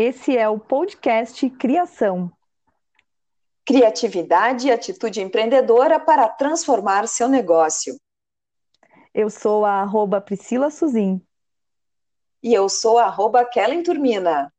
Esse 0.00 0.36
é 0.36 0.48
o 0.48 0.60
podcast 0.60 1.50
Criação. 1.50 2.30
Criatividade 3.66 4.68
e 4.68 4.70
atitude 4.70 5.20
empreendedora 5.20 5.98
para 5.98 6.28
transformar 6.28 7.08
seu 7.08 7.28
negócio. 7.28 7.96
Eu 9.12 9.28
sou 9.28 9.64
a 9.64 9.80
arroba 9.82 10.20
Priscila 10.20 10.70
Suzin. 10.70 11.20
E 12.40 12.54
eu 12.54 12.68
sou 12.68 12.96
a 12.96 13.06
arroba 13.06 13.44
Kellen 13.44 13.82
Turmina. 13.82 14.52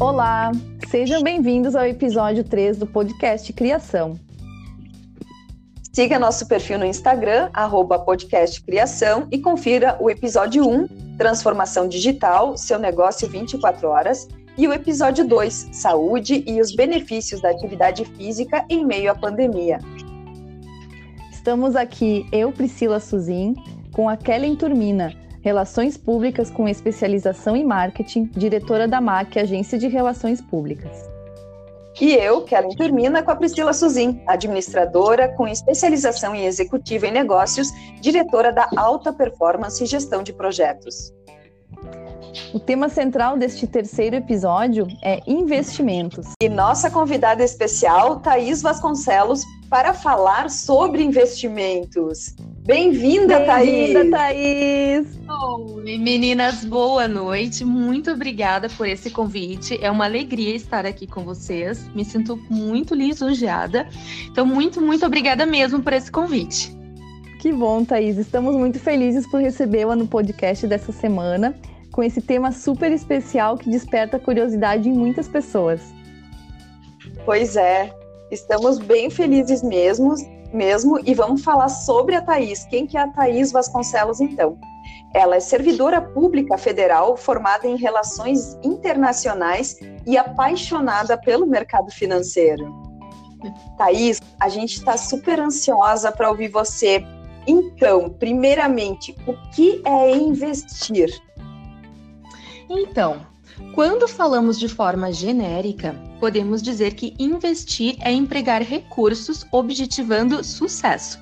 Olá, 0.00 0.52
sejam 0.88 1.20
bem-vindos 1.20 1.74
ao 1.74 1.84
episódio 1.84 2.44
3 2.44 2.78
do 2.78 2.86
podcast 2.86 3.52
Criação. 3.52 4.29
Siga 5.92 6.20
nosso 6.20 6.46
perfil 6.46 6.78
no 6.78 6.84
Instagram, 6.84 7.50
arroba 7.52 7.98
podcast 7.98 8.62
Criação, 8.62 9.26
e 9.28 9.38
confira 9.38 9.96
o 9.98 10.08
episódio 10.08 10.64
1, 10.64 11.16
Transformação 11.18 11.88
Digital, 11.88 12.56
seu 12.56 12.78
negócio 12.78 13.28
24 13.28 13.88
horas, 13.88 14.28
e 14.56 14.68
o 14.68 14.72
episódio 14.72 15.26
2, 15.26 15.70
Saúde 15.72 16.44
e 16.46 16.60
os 16.60 16.72
benefícios 16.72 17.40
da 17.40 17.50
atividade 17.50 18.04
física 18.04 18.64
em 18.68 18.86
meio 18.86 19.10
à 19.10 19.16
pandemia. 19.16 19.78
Estamos 21.32 21.74
aqui, 21.74 22.24
eu, 22.30 22.52
Priscila 22.52 23.00
Suzin, 23.00 23.56
com 23.92 24.08
a 24.08 24.16
Kellen 24.16 24.54
Turmina, 24.54 25.12
Relações 25.42 25.96
Públicas 25.96 26.50
com 26.50 26.68
especialização 26.68 27.56
em 27.56 27.64
marketing, 27.64 28.30
diretora 28.36 28.86
da 28.86 29.00
MAC, 29.00 29.40
Agência 29.40 29.76
de 29.76 29.88
Relações 29.88 30.40
Públicas. 30.40 31.09
E 31.98 32.12
eu, 32.14 32.42
Kellen 32.42 32.76
Turmina, 32.76 33.22
com 33.22 33.30
a 33.30 33.36
Priscila 33.36 33.72
Suzin, 33.72 34.22
administradora 34.26 35.28
com 35.28 35.48
especialização 35.48 36.34
em 36.34 36.44
executiva 36.44 37.06
em 37.06 37.12
negócios, 37.12 37.68
diretora 38.00 38.52
da 38.52 38.68
Alta 38.76 39.12
Performance 39.12 39.82
e 39.82 39.86
Gestão 39.86 40.22
de 40.22 40.32
Projetos. 40.32 41.12
O 42.54 42.60
tema 42.60 42.88
central 42.88 43.36
deste 43.36 43.66
terceiro 43.66 44.16
episódio 44.16 44.86
é 45.02 45.20
investimentos. 45.26 46.26
E 46.40 46.48
nossa 46.48 46.90
convidada 46.90 47.42
especial, 47.42 48.20
Thaís 48.20 48.62
Vasconcelos, 48.62 49.44
para 49.68 49.92
falar 49.92 50.50
sobre 50.50 51.02
investimentos. 51.02 52.34
Bem-vinda, 52.70 53.40
Thaís! 53.40 53.92
Bem-vinda, 53.92 54.16
Thaís! 54.16 55.18
Oi, 55.28 55.98
meninas, 55.98 56.64
boa 56.64 57.08
noite. 57.08 57.64
Muito 57.64 58.12
obrigada 58.12 58.68
por 58.68 58.86
esse 58.86 59.10
convite. 59.10 59.76
É 59.82 59.90
uma 59.90 60.04
alegria 60.04 60.54
estar 60.54 60.86
aqui 60.86 61.04
com 61.04 61.24
vocês. 61.24 61.88
Me 61.96 62.04
sinto 62.04 62.36
muito 62.48 62.94
lisonjeada. 62.94 63.88
Então, 64.30 64.46
muito, 64.46 64.80
muito 64.80 65.04
obrigada 65.04 65.44
mesmo 65.44 65.82
por 65.82 65.92
esse 65.92 66.12
convite. 66.12 66.72
Que 67.40 67.52
bom, 67.52 67.84
Thaís. 67.84 68.16
Estamos 68.16 68.54
muito 68.54 68.78
felizes 68.78 69.28
por 69.28 69.40
recebê-la 69.40 69.96
no 69.96 70.06
podcast 70.06 70.64
dessa 70.68 70.92
semana, 70.92 71.56
com 71.90 72.04
esse 72.04 72.22
tema 72.22 72.52
super 72.52 72.92
especial 72.92 73.58
que 73.58 73.68
desperta 73.68 74.16
curiosidade 74.16 74.88
em 74.88 74.92
muitas 74.92 75.26
pessoas. 75.26 75.80
Pois 77.24 77.56
é, 77.56 77.92
estamos 78.30 78.78
bem 78.78 79.10
felizes 79.10 79.60
mesmo 79.60 80.14
mesmo 80.52 80.98
e 81.04 81.14
vamos 81.14 81.42
falar 81.42 81.68
sobre 81.68 82.14
a 82.14 82.22
Thaís. 82.22 82.64
Quem 82.64 82.86
que 82.86 82.96
é 82.96 83.00
a 83.00 83.08
Thaís 83.08 83.52
Vasconcelos, 83.52 84.20
então? 84.20 84.58
Ela 85.14 85.36
é 85.36 85.40
servidora 85.40 86.00
pública 86.00 86.56
federal 86.56 87.16
formada 87.16 87.66
em 87.66 87.76
relações 87.76 88.58
internacionais 88.62 89.76
e 90.06 90.16
apaixonada 90.16 91.18
pelo 91.18 91.46
mercado 91.46 91.90
financeiro. 91.90 92.72
Thaís, 93.76 94.20
a 94.38 94.48
gente 94.48 94.76
está 94.76 94.96
super 94.96 95.40
ansiosa 95.40 96.12
para 96.12 96.28
ouvir 96.28 96.48
você. 96.48 97.04
Então, 97.46 98.10
primeiramente, 98.10 99.16
o 99.26 99.34
que 99.50 99.82
é 99.84 100.14
investir? 100.14 101.10
Então, 102.68 103.26
quando 103.74 104.08
falamos 104.08 104.58
de 104.58 104.68
forma 104.68 105.12
genérica, 105.12 105.94
podemos 106.18 106.60
dizer 106.60 106.94
que 106.94 107.14
investir 107.18 107.96
é 108.00 108.12
empregar 108.12 108.62
recursos 108.62 109.46
objetivando 109.52 110.42
sucesso. 110.44 111.18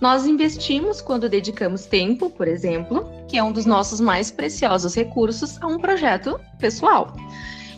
Nós 0.00 0.26
investimos 0.26 1.00
quando 1.00 1.28
dedicamos 1.28 1.86
tempo, 1.86 2.28
por 2.28 2.46
exemplo, 2.46 3.08
que 3.28 3.38
é 3.38 3.42
um 3.42 3.52
dos 3.52 3.64
nossos 3.64 4.00
mais 4.00 4.30
preciosos 4.30 4.94
recursos, 4.94 5.60
a 5.62 5.66
um 5.66 5.78
projeto 5.78 6.38
pessoal. 6.58 7.16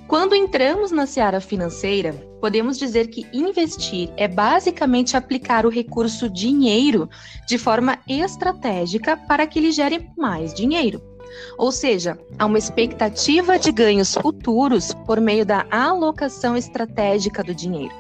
Quando 0.09 0.35
entramos 0.35 0.91
na 0.91 1.07
seara 1.07 1.41
financeira, 1.41 2.15
podemos 2.41 2.79
dizer 2.79 3.09
que 3.09 3.27
investir 3.33 4.11
é 4.17 4.27
basicamente 4.27 5.17
aplicar 5.17 5.67
o 5.67 5.69
recurso 5.69 6.31
dinheiro 6.31 7.11
de 7.47 7.59
forma 7.59 7.99
estratégica 8.09 9.17
para 9.17 9.47
que 9.47 9.59
ele 9.59 9.71
gere 9.71 10.11
mais 10.17 10.55
dinheiro. 10.55 11.08
Ou 11.57 11.73
seja, 11.73 12.19
há 12.39 12.47
uma 12.47 12.59
expectativa 12.59 13.59
de 13.59 13.73
ganhos 13.73 14.15
futuros 14.15 14.95
por 15.07 15.21
meio 15.21 15.45
da 15.45 15.67
alocação 15.71 16.57
estratégica 16.57 17.43
do 17.43 17.55
dinheiro. 17.55 17.95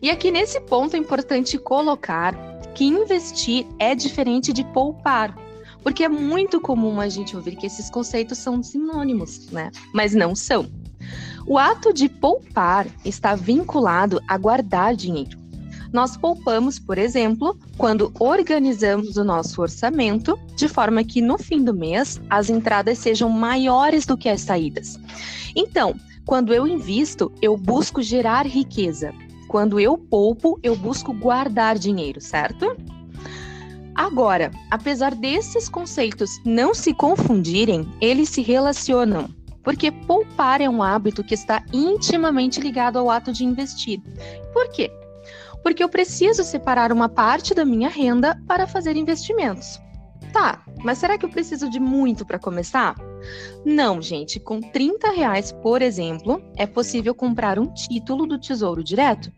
E 0.00 0.10
aqui 0.10 0.30
nesse 0.30 0.60
ponto 0.60 0.96
é 0.96 0.98
importante 0.98 1.56
colocar 1.58 2.34
que 2.74 2.84
investir 2.84 3.66
é 3.78 3.94
diferente 3.94 4.52
de 4.52 4.64
poupar, 4.64 5.36
porque 5.82 6.04
é 6.04 6.08
muito 6.08 6.60
comum 6.60 7.00
a 7.00 7.08
gente 7.08 7.36
ouvir 7.36 7.56
que 7.56 7.66
esses 7.66 7.90
conceitos 7.90 8.38
são 8.38 8.62
sinônimos, 8.62 9.50
né? 9.50 9.70
Mas 9.92 10.14
não 10.14 10.34
são. 10.34 10.70
O 11.46 11.58
ato 11.58 11.92
de 11.92 12.08
poupar 12.08 12.86
está 13.04 13.34
vinculado 13.34 14.20
a 14.28 14.38
guardar 14.38 14.94
dinheiro. 14.94 15.41
Nós 15.92 16.16
poupamos, 16.16 16.78
por 16.78 16.96
exemplo, 16.96 17.58
quando 17.76 18.12
organizamos 18.18 19.16
o 19.16 19.24
nosso 19.24 19.60
orçamento 19.60 20.38
de 20.56 20.68
forma 20.68 21.04
que 21.04 21.20
no 21.20 21.38
fim 21.38 21.62
do 21.62 21.74
mês 21.74 22.20
as 22.30 22.48
entradas 22.48 22.98
sejam 22.98 23.28
maiores 23.28 24.06
do 24.06 24.16
que 24.16 24.28
as 24.28 24.40
saídas. 24.40 24.98
Então, 25.54 25.94
quando 26.24 26.54
eu 26.54 26.66
invisto, 26.66 27.30
eu 27.42 27.56
busco 27.56 28.00
gerar 28.00 28.46
riqueza. 28.46 29.12
Quando 29.48 29.78
eu 29.78 29.98
poupo, 29.98 30.58
eu 30.62 30.74
busco 30.74 31.12
guardar 31.12 31.78
dinheiro, 31.78 32.20
certo? 32.20 32.74
Agora, 33.94 34.50
apesar 34.70 35.14
desses 35.14 35.68
conceitos 35.68 36.30
não 36.46 36.72
se 36.72 36.94
confundirem, 36.94 37.86
eles 38.00 38.30
se 38.30 38.40
relacionam 38.40 39.28
porque 39.62 39.90
poupar 39.92 40.60
é 40.60 40.68
um 40.68 40.82
hábito 40.82 41.22
que 41.22 41.34
está 41.34 41.64
intimamente 41.72 42.60
ligado 42.60 42.98
ao 42.98 43.10
ato 43.10 43.32
de 43.32 43.44
investir. 43.44 44.00
Por 44.52 44.68
quê? 44.70 44.90
Porque 45.62 45.82
eu 45.82 45.88
preciso 45.88 46.44
separar 46.44 46.92
uma 46.92 47.08
parte 47.08 47.54
da 47.54 47.64
minha 47.64 47.88
renda 47.88 48.40
para 48.46 48.66
fazer 48.66 48.96
investimentos. 48.96 49.80
Tá, 50.32 50.62
mas 50.82 50.98
será 50.98 51.18
que 51.18 51.26
eu 51.26 51.30
preciso 51.30 51.68
de 51.68 51.78
muito 51.78 52.24
para 52.24 52.38
começar? 52.38 52.94
Não, 53.64 54.00
gente. 54.00 54.40
Com 54.40 54.60
30 54.60 55.10
reais, 55.10 55.52
por 55.52 55.82
exemplo, 55.82 56.42
é 56.56 56.66
possível 56.66 57.14
comprar 57.14 57.58
um 57.58 57.66
título 57.66 58.26
do 58.26 58.38
Tesouro 58.38 58.82
Direto. 58.82 59.30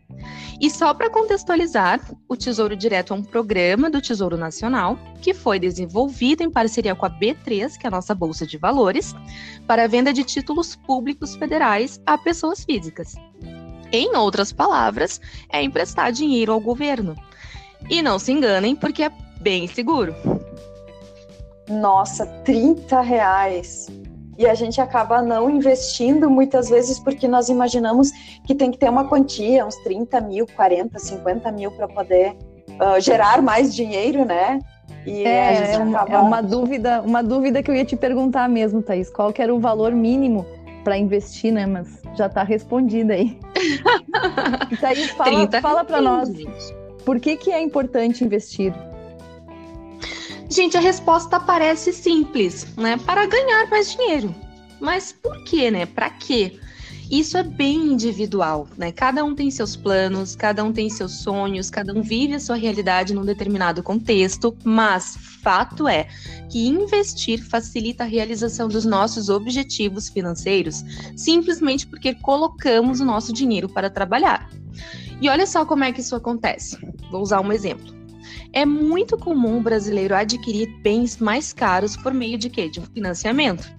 E 0.59 0.69
só 0.69 0.93
para 0.93 1.09
contextualizar, 1.09 1.99
o 2.29 2.37
Tesouro 2.37 2.77
Direto 2.77 3.13
é 3.13 3.17
um 3.17 3.23
programa 3.23 3.89
do 3.89 4.01
Tesouro 4.01 4.37
Nacional 4.37 4.97
que 5.21 5.33
foi 5.33 5.59
desenvolvido 5.59 6.43
em 6.43 6.49
parceria 6.49 6.95
com 6.95 7.05
a 7.05 7.09
B3, 7.09 7.77
que 7.77 7.85
é 7.85 7.89
a 7.89 7.91
nossa 7.91 8.15
bolsa 8.15 8.47
de 8.47 8.57
valores, 8.57 9.13
para 9.67 9.83
a 9.83 9.87
venda 9.87 10.13
de 10.13 10.23
títulos 10.23 10.75
públicos 10.75 11.35
federais 11.35 11.99
a 12.05 12.17
pessoas 12.17 12.63
físicas. 12.63 13.15
Em 13.95 14.13
outras 14.17 14.51
palavras, 14.51 15.21
é 15.49 15.63
emprestar 15.63 16.11
dinheiro 16.11 16.51
ao 16.51 16.59
governo. 16.59 17.15
E 17.89 18.01
não 18.01 18.19
se 18.19 18.33
enganem, 18.33 18.75
porque 18.75 19.03
é 19.03 19.11
bem 19.39 19.67
seguro. 19.67 20.13
Nossa, 21.69 22.25
30 22.43 22.99
reais. 22.99 23.87
E 24.37 24.45
a 24.45 24.53
gente 24.53 24.81
acaba 24.81 25.21
não 25.21 25.49
investindo 25.49 26.29
muitas 26.29 26.69
vezes 26.69 26.99
porque 26.99 27.25
nós 27.25 27.47
imaginamos 27.47 28.11
que 28.45 28.53
tem 28.53 28.69
que 28.69 28.77
ter 28.77 28.89
uma 28.89 29.07
quantia, 29.07 29.65
uns 29.65 29.75
30 29.77 30.19
mil, 30.21 30.45
40, 30.45 30.99
50 30.99 31.51
mil 31.53 31.71
para 31.71 31.87
poder 31.87 32.35
uh, 32.71 32.99
gerar 32.99 33.41
mais 33.41 33.73
dinheiro, 33.73 34.25
né? 34.25 34.59
E 35.05 35.23
é, 35.23 35.53
é, 35.53 35.75
acaba... 35.75 36.13
é, 36.13 36.17
uma 36.17 36.41
dúvida, 36.41 37.01
uma 37.01 37.23
dúvida 37.23 37.63
que 37.63 37.71
eu 37.71 37.75
ia 37.75 37.85
te 37.85 37.95
perguntar 37.95 38.49
mesmo, 38.49 38.81
Thaís. 38.81 39.09
Qual 39.09 39.31
que 39.31 39.41
era 39.41 39.55
o 39.55 39.59
valor 39.59 39.93
mínimo 39.93 40.45
para 40.83 40.97
investir, 40.97 41.53
né? 41.53 41.65
Mas 41.65 42.04
já 42.17 42.27
está 42.27 42.43
respondida 42.43 43.13
aí. 43.13 43.39
Aí 44.83 45.07
fala, 45.09 45.61
fala 45.61 45.83
para 45.83 46.01
nós, 46.01 46.29
por 47.03 47.19
que, 47.19 47.35
que 47.37 47.51
é 47.51 47.61
importante 47.61 48.23
investir? 48.23 48.73
Gente, 50.49 50.77
a 50.77 50.79
resposta 50.79 51.39
parece 51.39 51.91
simples, 51.91 52.67
né? 52.77 52.97
Para 53.05 53.25
ganhar 53.25 53.67
mais 53.69 53.91
dinheiro. 53.91 54.33
Mas 54.79 55.11
por 55.11 55.43
quê, 55.43 55.71
né? 55.71 55.85
Para 55.85 56.09
quê? 56.09 56.59
Isso 57.09 57.37
é 57.37 57.43
bem 57.43 57.93
individual, 57.93 58.67
né? 58.77 58.91
Cada 58.91 59.23
um 59.23 59.35
tem 59.35 59.51
seus 59.51 59.75
planos, 59.75 60.35
cada 60.35 60.63
um 60.63 60.73
tem 60.73 60.89
seus 60.89 61.19
sonhos, 61.19 61.69
cada 61.69 61.93
um 61.93 62.01
vive 62.01 62.33
a 62.33 62.39
sua 62.39 62.55
realidade 62.55 63.13
num 63.13 63.23
determinado 63.23 63.83
contexto, 63.83 64.55
mas 64.63 65.15
fato 65.41 65.87
é 65.87 66.07
que 66.49 66.67
investir 66.67 67.43
facilita 67.43 68.03
a 68.03 68.07
realização 68.07 68.67
dos 68.67 68.85
nossos 68.85 69.29
objetivos 69.29 70.09
financeiros 70.09 70.83
simplesmente 71.15 71.85
porque 71.85 72.15
colocamos 72.15 72.99
o 72.99 73.05
nosso 73.05 73.31
dinheiro 73.31 73.69
para 73.69 73.89
trabalhar. 73.89 74.49
E 75.21 75.29
olha 75.29 75.45
só 75.45 75.65
como 75.65 75.83
é 75.83 75.91
que 75.91 76.01
isso 76.01 76.15
acontece. 76.15 76.77
Vou 77.11 77.21
usar 77.21 77.41
um 77.41 77.51
exemplo. 77.51 77.93
É 78.51 78.65
muito 78.65 79.17
comum 79.17 79.57
o 79.57 79.61
brasileiro 79.61 80.15
adquirir 80.15 80.67
bens 80.81 81.17
mais 81.17 81.53
caros 81.53 81.95
por 81.95 82.13
meio 82.13 82.37
de 82.37 82.49
quê? 82.49 82.69
De 82.69 82.81
financiamento. 82.81 83.71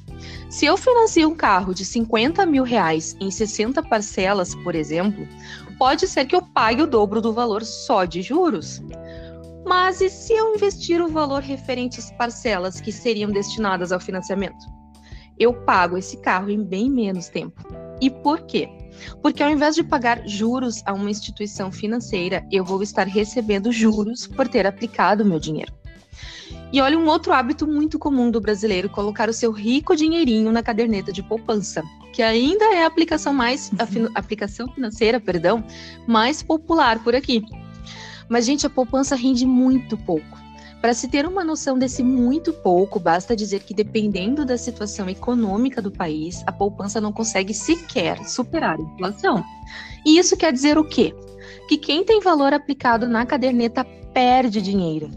Se 0.49 0.67
eu 0.67 0.77
financio 0.77 1.29
um 1.29 1.35
carro 1.35 1.75
de 1.75 1.85
50 1.85 2.45
mil 2.47 2.65
reais 2.65 3.17
em 3.21 3.31
60 3.31 3.83
parcelas, 3.83 4.55
por 4.55 4.75
exemplo, 4.75 5.27
pode 5.79 6.07
ser 6.07 6.25
que 6.25 6.35
eu 6.35 6.43
pague 6.43 6.83
o 6.83 6.87
dobro 6.87 7.21
do 7.21 7.33
valor 7.33 7.65
só 7.65 8.05
de 8.05 8.23
juros. 8.23 8.83
Mas 9.67 10.01
e 10.01 10.09
se 10.09 10.33
eu 10.33 10.55
investir 10.55 11.03
o 11.03 11.09
valor 11.09 11.43
referente 11.43 11.99
às 11.99 12.11
parcelas 12.13 12.81
que 12.81 12.93
seriam 12.93 13.31
destinadas 13.31 13.91
ao 13.91 13.99
financiamento? 13.99 14.65
Eu 15.39 15.53
pago 15.53 15.99
esse 15.99 16.17
carro 16.19 16.49
em 16.49 16.63
bem 16.63 16.91
menos 16.91 17.29
tempo. 17.29 17.63
E 18.01 18.09
por 18.09 18.43
quê? 18.43 18.69
Porque 19.21 19.43
ao 19.43 19.51
invés 19.51 19.75
de 19.75 19.83
pagar 19.83 20.27
juros 20.27 20.83
a 20.87 20.93
uma 20.93 21.11
instituição 21.11 21.73
financeira, 21.73 22.47
eu 22.51 22.65
vou 22.65 22.83
estar 22.83 23.07
recebendo 23.07 23.73
juros 23.73 24.27
por 24.27 24.49
ter 24.49 24.67
aplicado 24.67 25.25
meu 25.25 25.39
dinheiro. 25.39 25.75
E 26.77 26.81
olha 26.83 26.99
um 26.99 27.07
outro 27.07 27.33
hábito 27.33 27.67
muito 27.67 27.99
comum 27.99 28.31
do 28.31 28.39
brasileiro, 28.39 28.91
colocar 28.91 29.31
o 29.31 29.33
seu 29.33 29.51
rico 29.51 29.97
dinheirinho 29.97 30.53
na 30.53 30.63
caderneta 30.63 31.11
de 31.11 31.23
poupança, 31.23 31.83
que 32.13 32.21
ainda 32.21 32.67
é 32.67 32.85
a 32.85 32.87
aplicação 32.87 33.33
mais 33.33 33.71
a 33.79 34.19
aplicação 34.19 34.69
financeira, 34.69 35.19
perdão, 35.19 35.65
mais 36.07 36.43
popular 36.43 37.03
por 37.03 37.15
aqui. 37.15 37.43
Mas, 38.29 38.45
gente, 38.45 38.67
a 38.67 38.69
poupança 38.69 39.17
rende 39.17 39.47
muito 39.47 39.97
pouco. 39.97 40.39
Para 40.83 40.93
se 40.93 41.09
ter 41.09 41.27
uma 41.27 41.43
noção 41.43 41.79
desse 41.79 42.03
muito 42.03 42.53
pouco, 42.53 43.01
basta 43.01 43.35
dizer 43.35 43.61
que, 43.61 43.73
dependendo 43.73 44.45
da 44.45 44.59
situação 44.59 45.09
econômica 45.09 45.81
do 45.81 45.91
país, 45.91 46.45
a 46.47 46.53
poupança 46.53 47.01
não 47.01 47.11
consegue 47.11 47.55
sequer 47.55 48.23
superar 48.29 48.79
a 48.79 48.83
inflação. 48.83 49.43
E 50.05 50.19
isso 50.19 50.37
quer 50.37 50.53
dizer 50.53 50.77
o 50.77 50.85
quê? 50.85 51.15
Que 51.71 51.79
quem 51.79 52.05
tem 52.05 52.21
valor 52.21 52.53
aplicado 52.53 53.09
na 53.09 53.25
caderneta 53.25 53.83
perde 54.13 54.61
dinheiro. 54.61 55.11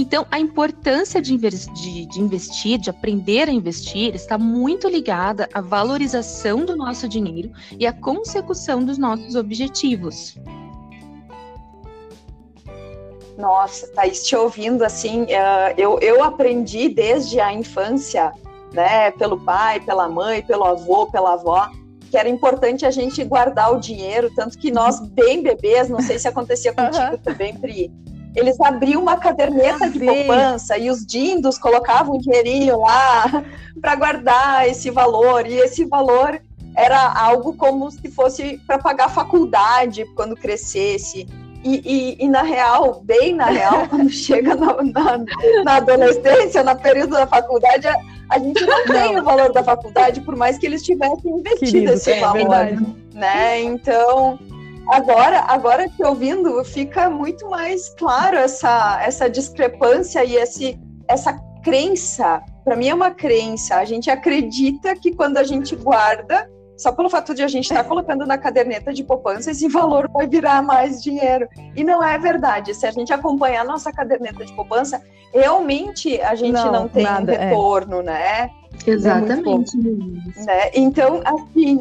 Então, 0.00 0.24
a 0.30 0.38
importância 0.38 1.20
de, 1.20 1.36
de, 1.36 2.06
de, 2.06 2.20
investir, 2.20 2.78
de 2.78 2.88
aprender 2.88 3.48
a 3.48 3.52
investir, 3.52 4.14
está 4.14 4.38
muito 4.38 4.88
ligada 4.88 5.48
à 5.52 5.60
valorização 5.60 6.64
do 6.64 6.76
nosso 6.76 7.08
dinheiro 7.08 7.50
e 7.76 7.84
à 7.84 7.92
consecução 7.92 8.84
dos 8.84 8.96
nossos 8.96 9.34
objetivos. 9.34 10.36
Nossa, 13.36 13.88
Thaís, 13.88 14.22
te 14.22 14.36
ouvindo 14.36 14.84
assim, 14.84 15.24
uh, 15.24 15.74
eu, 15.76 15.98
eu 15.98 16.22
aprendi 16.22 16.88
desde 16.88 17.40
a 17.40 17.52
infância, 17.52 18.32
né, 18.72 19.10
pelo 19.10 19.40
pai, 19.40 19.80
pela 19.80 20.08
mãe, 20.08 20.42
pelo 20.42 20.64
avô, 20.64 21.06
pela 21.10 21.32
avó, 21.32 21.68
que 22.08 22.16
era 22.16 22.28
importante 22.28 22.86
a 22.86 22.90
gente 22.92 23.24
guardar 23.24 23.74
o 23.74 23.80
dinheiro, 23.80 24.30
tanto 24.36 24.56
que 24.58 24.70
nós, 24.70 25.00
bem 25.08 25.42
bebês, 25.42 25.88
não 25.88 26.00
sei 26.00 26.20
se 26.20 26.28
acontecia 26.28 26.72
contigo 26.72 27.14
uhum. 27.14 27.18
também, 27.18 27.52
Pri, 27.58 27.90
eles 28.34 28.60
abriam 28.60 29.02
uma 29.02 29.16
caderneta 29.16 29.88
de 29.90 29.98
poupança 29.98 30.76
e 30.78 30.90
os 30.90 31.04
dindos 31.04 31.58
colocavam 31.58 32.16
um 32.16 32.18
dinheirinho 32.18 32.80
lá 32.80 33.44
para 33.80 33.94
guardar 33.96 34.68
esse 34.68 34.90
valor, 34.90 35.46
e 35.46 35.54
esse 35.54 35.84
valor 35.84 36.40
era 36.76 37.12
algo 37.12 37.54
como 37.54 37.90
se 37.90 38.08
fosse 38.10 38.60
para 38.66 38.78
pagar 38.78 39.08
faculdade 39.08 40.04
quando 40.14 40.36
crescesse. 40.36 41.26
E, 41.64 42.16
e, 42.20 42.24
e, 42.24 42.28
na 42.28 42.42
real, 42.42 43.02
bem 43.04 43.34
na 43.34 43.46
real, 43.46 43.86
quando 43.90 44.08
chega 44.10 44.54
na, 44.54 44.80
na, 44.82 45.24
na 45.64 45.76
adolescência, 45.76 46.62
no 46.62 46.76
período 46.76 47.10
da 47.10 47.26
faculdade, 47.26 47.88
a, 47.88 47.96
a 48.30 48.38
gente 48.38 48.64
não, 48.64 48.78
não, 48.78 48.94
tem 48.94 49.18
o 49.18 49.24
valor 49.24 49.52
da 49.52 49.64
faculdade, 49.64 50.20
por 50.20 50.36
mais 50.36 50.56
que 50.56 50.66
eles 50.66 50.82
tivessem 50.84 51.32
investido 51.32 51.72
Querido, 51.72 51.92
esse 51.94 52.12
é, 52.12 52.20
valor. 52.20 52.68
Né? 53.12 53.60
Então, 53.62 54.38
agora, 54.88 55.40
agora 55.40 55.88
te 55.88 56.02
ouvindo, 56.02 56.64
fica 56.64 57.08
muito 57.10 57.48
mais 57.48 57.88
claro 57.90 58.36
essa, 58.36 59.00
essa 59.02 59.28
discrepância 59.28 60.24
e 60.24 60.36
esse, 60.36 60.78
essa 61.08 61.32
crença. 61.62 62.42
Para 62.64 62.76
mim 62.76 62.88
é 62.88 62.94
uma 62.94 63.10
crença. 63.10 63.76
A 63.76 63.84
gente 63.84 64.10
acredita 64.10 64.94
que 64.96 65.14
quando 65.14 65.38
a 65.38 65.44
gente 65.44 65.74
guarda, 65.76 66.48
só 66.76 66.92
pelo 66.92 67.10
fato 67.10 67.34
de 67.34 67.42
a 67.42 67.48
gente 67.48 67.64
estar 67.64 67.82
tá 67.82 67.88
colocando 67.88 68.24
na 68.24 68.38
caderneta 68.38 68.92
de 68.92 69.02
poupança, 69.02 69.50
esse 69.50 69.68
valor 69.68 70.08
vai 70.12 70.26
virar 70.26 70.62
mais 70.62 71.02
dinheiro. 71.02 71.48
E 71.74 71.82
não 71.82 72.02
é 72.02 72.18
verdade. 72.18 72.74
Se 72.74 72.86
a 72.86 72.90
gente 72.90 73.12
acompanhar 73.12 73.62
a 73.62 73.64
nossa 73.64 73.92
caderneta 73.92 74.44
de 74.44 74.52
poupança, 74.54 75.02
realmente 75.32 76.20
a 76.20 76.34
gente 76.34 76.52
não, 76.52 76.72
não 76.72 76.88
tem 76.88 77.02
nada, 77.04 77.34
é. 77.34 77.48
retorno, 77.48 78.00
é. 78.00 78.02
né? 78.02 78.50
Exatamente. 78.86 79.76
É 80.36 80.44
né? 80.44 80.70
Então, 80.74 81.20
assim, 81.24 81.80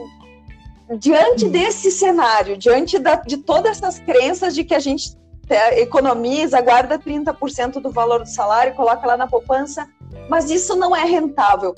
diante 0.99 1.45
hum. 1.45 1.49
desse 1.49 1.91
cenário, 1.91 2.57
diante 2.57 2.97
da, 2.99 3.15
de 3.15 3.37
todas 3.37 3.77
essas 3.77 3.99
crenças 3.99 4.55
de 4.55 4.63
que 4.63 4.75
a 4.75 4.79
gente 4.79 5.17
é, 5.49 5.81
economiza, 5.81 6.61
guarda 6.61 6.99
30% 6.99 7.81
do 7.81 7.91
valor 7.91 8.19
do 8.23 8.29
salário, 8.29 8.75
coloca 8.75 9.05
lá 9.05 9.17
na 9.17 9.27
poupança, 9.27 9.87
mas 10.29 10.49
isso 10.49 10.75
não 10.75 10.95
é 10.95 11.03
rentável 11.03 11.73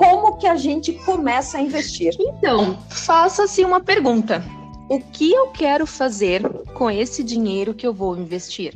como 0.00 0.38
que 0.38 0.46
a 0.46 0.56
gente 0.56 0.94
começa 0.94 1.58
a 1.58 1.60
investir? 1.60 2.16
Então, 2.18 2.78
faça-se 2.88 3.62
uma 3.62 3.80
pergunta. 3.80 4.42
O 4.88 4.98
que 4.98 5.30
eu 5.30 5.48
quero 5.48 5.86
fazer 5.86 6.42
com 6.72 6.90
esse 6.90 7.22
dinheiro 7.22 7.74
que 7.74 7.86
eu 7.86 7.92
vou 7.92 8.16
investir? 8.16 8.74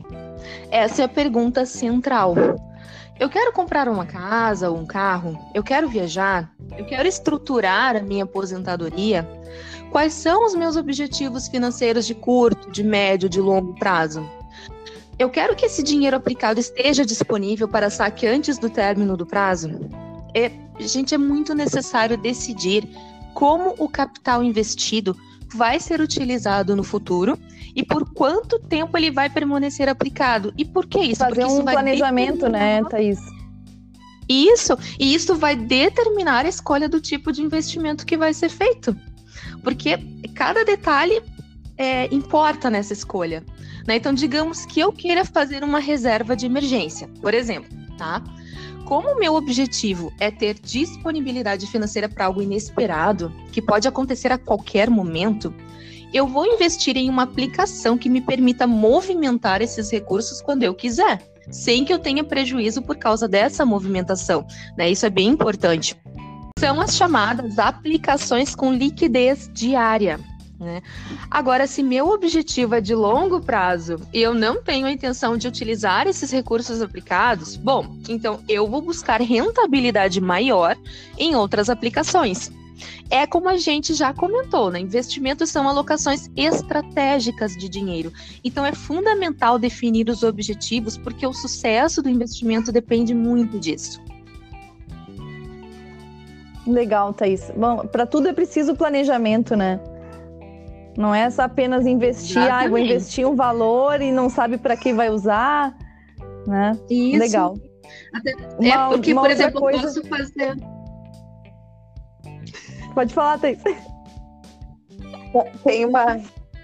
Essa 0.70 1.00
é 1.00 1.04
a 1.06 1.08
pergunta 1.08 1.64
central. 1.64 2.34
Eu 3.18 3.30
quero 3.30 3.54
comprar 3.54 3.88
uma 3.88 4.04
casa 4.04 4.68
ou 4.68 4.76
um 4.76 4.84
carro? 4.84 5.38
Eu 5.54 5.62
quero 5.62 5.88
viajar? 5.88 6.52
Eu 6.76 6.84
quero 6.84 7.08
estruturar 7.08 7.96
a 7.96 8.02
minha 8.02 8.24
aposentadoria? 8.24 9.26
Quais 9.94 10.12
são 10.12 10.44
os 10.44 10.56
meus 10.56 10.74
objetivos 10.74 11.46
financeiros 11.46 12.04
de 12.04 12.16
curto, 12.16 12.68
de 12.68 12.82
médio, 12.82 13.28
de 13.28 13.40
longo 13.40 13.76
prazo? 13.76 14.28
Eu 15.16 15.30
quero 15.30 15.54
que 15.54 15.66
esse 15.66 15.84
dinheiro 15.84 16.16
aplicado 16.16 16.58
esteja 16.58 17.06
disponível 17.06 17.68
para 17.68 17.88
saque 17.88 18.26
antes 18.26 18.58
do 18.58 18.68
término 18.68 19.16
do 19.16 19.24
prazo? 19.24 19.70
é, 20.34 20.50
gente, 20.80 21.14
é 21.14 21.18
muito 21.18 21.54
necessário 21.54 22.18
decidir 22.18 22.88
como 23.34 23.76
o 23.78 23.88
capital 23.88 24.42
investido 24.42 25.16
vai 25.54 25.78
ser 25.78 26.00
utilizado 26.00 26.74
no 26.74 26.82
futuro 26.82 27.38
e 27.72 27.84
por 27.84 28.12
quanto 28.12 28.58
tempo 28.58 28.98
ele 28.98 29.12
vai 29.12 29.30
permanecer 29.30 29.88
aplicado. 29.88 30.52
E 30.58 30.64
por 30.64 30.86
que 30.86 30.98
isso? 30.98 31.20
Fazer 31.20 31.42
Porque 31.42 31.60
um 31.60 31.62
planejamento, 31.62 32.48
né, 32.48 32.82
Thaís? 32.82 33.20
Isso, 34.28 34.76
e 34.98 35.14
isso 35.14 35.36
vai 35.36 35.54
determinar 35.54 36.46
a 36.46 36.48
escolha 36.48 36.88
do 36.88 37.00
tipo 37.00 37.30
de 37.30 37.42
investimento 37.42 38.04
que 38.04 38.16
vai 38.16 38.34
ser 38.34 38.48
feito. 38.48 38.96
Porque 39.64 39.98
cada 40.34 40.64
detalhe 40.64 41.20
é, 41.76 42.06
importa 42.14 42.70
nessa 42.70 42.92
escolha. 42.92 43.42
Né? 43.86 43.96
Então, 43.96 44.14
digamos 44.14 44.64
que 44.64 44.78
eu 44.78 44.92
queira 44.92 45.24
fazer 45.24 45.64
uma 45.64 45.80
reserva 45.80 46.36
de 46.36 46.46
emergência, 46.46 47.08
por 47.20 47.34
exemplo, 47.34 47.68
tá? 47.98 48.22
Como 48.84 49.12
o 49.12 49.18
meu 49.18 49.34
objetivo 49.34 50.12
é 50.20 50.30
ter 50.30 50.54
disponibilidade 50.60 51.66
financeira 51.66 52.08
para 52.08 52.26
algo 52.26 52.42
inesperado, 52.42 53.32
que 53.50 53.62
pode 53.62 53.88
acontecer 53.88 54.30
a 54.30 54.38
qualquer 54.38 54.90
momento, 54.90 55.54
eu 56.12 56.26
vou 56.28 56.46
investir 56.46 56.96
em 56.96 57.08
uma 57.08 57.22
aplicação 57.22 57.96
que 57.96 58.10
me 58.10 58.20
permita 58.20 58.66
movimentar 58.66 59.62
esses 59.62 59.90
recursos 59.90 60.40
quando 60.40 60.62
eu 60.62 60.74
quiser, 60.74 61.20
sem 61.50 61.84
que 61.84 61.92
eu 61.92 61.98
tenha 61.98 62.22
prejuízo 62.22 62.82
por 62.82 62.96
causa 62.96 63.26
dessa 63.26 63.64
movimentação. 63.64 64.46
Né? 64.76 64.90
Isso 64.90 65.06
é 65.06 65.10
bem 65.10 65.28
importante. 65.28 65.96
São 66.64 66.80
as 66.80 66.96
chamadas 66.96 67.58
aplicações 67.58 68.54
com 68.54 68.72
liquidez 68.72 69.50
diária. 69.52 70.18
Né? 70.58 70.80
Agora, 71.30 71.66
se 71.66 71.82
meu 71.82 72.08
objetivo 72.08 72.74
é 72.74 72.80
de 72.80 72.94
longo 72.94 73.38
prazo 73.38 74.00
e 74.14 74.22
eu 74.22 74.32
não 74.32 74.62
tenho 74.62 74.86
a 74.86 74.90
intenção 74.90 75.36
de 75.36 75.46
utilizar 75.46 76.06
esses 76.06 76.30
recursos 76.30 76.80
aplicados, 76.80 77.54
bom, 77.54 77.98
então 78.08 78.42
eu 78.48 78.66
vou 78.66 78.80
buscar 78.80 79.20
rentabilidade 79.20 80.22
maior 80.22 80.74
em 81.18 81.36
outras 81.36 81.68
aplicações. 81.68 82.50
É 83.10 83.26
como 83.26 83.50
a 83.50 83.58
gente 83.58 83.92
já 83.92 84.14
comentou, 84.14 84.70
né? 84.70 84.80
Investimentos 84.80 85.50
são 85.50 85.68
alocações 85.68 86.30
estratégicas 86.34 87.52
de 87.58 87.68
dinheiro. 87.68 88.10
Então 88.42 88.64
é 88.64 88.72
fundamental 88.72 89.58
definir 89.58 90.08
os 90.08 90.22
objetivos, 90.22 90.96
porque 90.96 91.26
o 91.26 91.32
sucesso 91.34 92.00
do 92.00 92.08
investimento 92.08 92.72
depende 92.72 93.12
muito 93.12 93.60
disso. 93.60 94.00
Legal, 96.66 97.12
Thaís. 97.12 97.50
Bom, 97.56 97.86
para 97.86 98.06
tudo 98.06 98.28
é 98.28 98.32
preciso 98.32 98.74
planejamento, 98.74 99.56
né? 99.56 99.80
Não 100.96 101.14
é 101.14 101.28
só 101.28 101.42
apenas 101.42 101.86
investir, 101.86 102.38
ah, 102.38 102.68
vou 102.68 102.78
investir 102.78 103.26
um 103.26 103.34
valor 103.34 104.00
e 104.00 104.12
não 104.12 104.30
sabe 104.30 104.56
para 104.56 104.76
que 104.76 104.92
vai 104.92 105.10
usar, 105.10 105.76
né? 106.46 106.72
Isso. 106.88 107.18
Legal. 107.18 107.54
Até, 108.14 108.34
uma, 108.58 108.68
é 108.68 108.88
porque, 108.88 109.14
por 109.14 109.30
exemplo, 109.30 109.60
coisa... 109.60 109.78
eu 109.78 109.82
posso 109.82 110.08
fazer. 110.08 110.56
Pode 112.94 113.12
falar, 113.12 113.38
Thaís. 113.38 113.58
Tem 115.64 115.84
uma. 115.84 116.20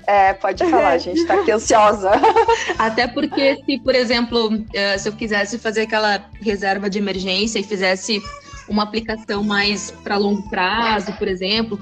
É, 0.06 0.32
pode 0.32 0.64
falar, 0.64 0.90
a 0.90 0.98
gente 0.98 1.20
está 1.20 1.34
aqui 1.34 1.50
ansiosa. 1.50 2.10
Até 2.78 3.06
porque, 3.06 3.56
se, 3.64 3.78
por 3.80 3.94
exemplo, 3.94 4.64
eh, 4.72 4.96
se 4.98 5.08
eu 5.08 5.12
quisesse 5.12 5.58
fazer 5.58 5.82
aquela 5.82 6.24
reserva 6.40 6.88
de 6.88 6.98
emergência 6.98 7.58
e 7.58 7.62
fizesse 7.62 8.20
uma 8.70 8.84
aplicação 8.84 9.42
mais 9.42 9.90
para 9.90 10.16
longo 10.16 10.48
prazo, 10.48 11.12
por 11.14 11.26
exemplo, 11.26 11.78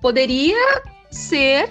poderia 0.00 0.82
ser 1.10 1.68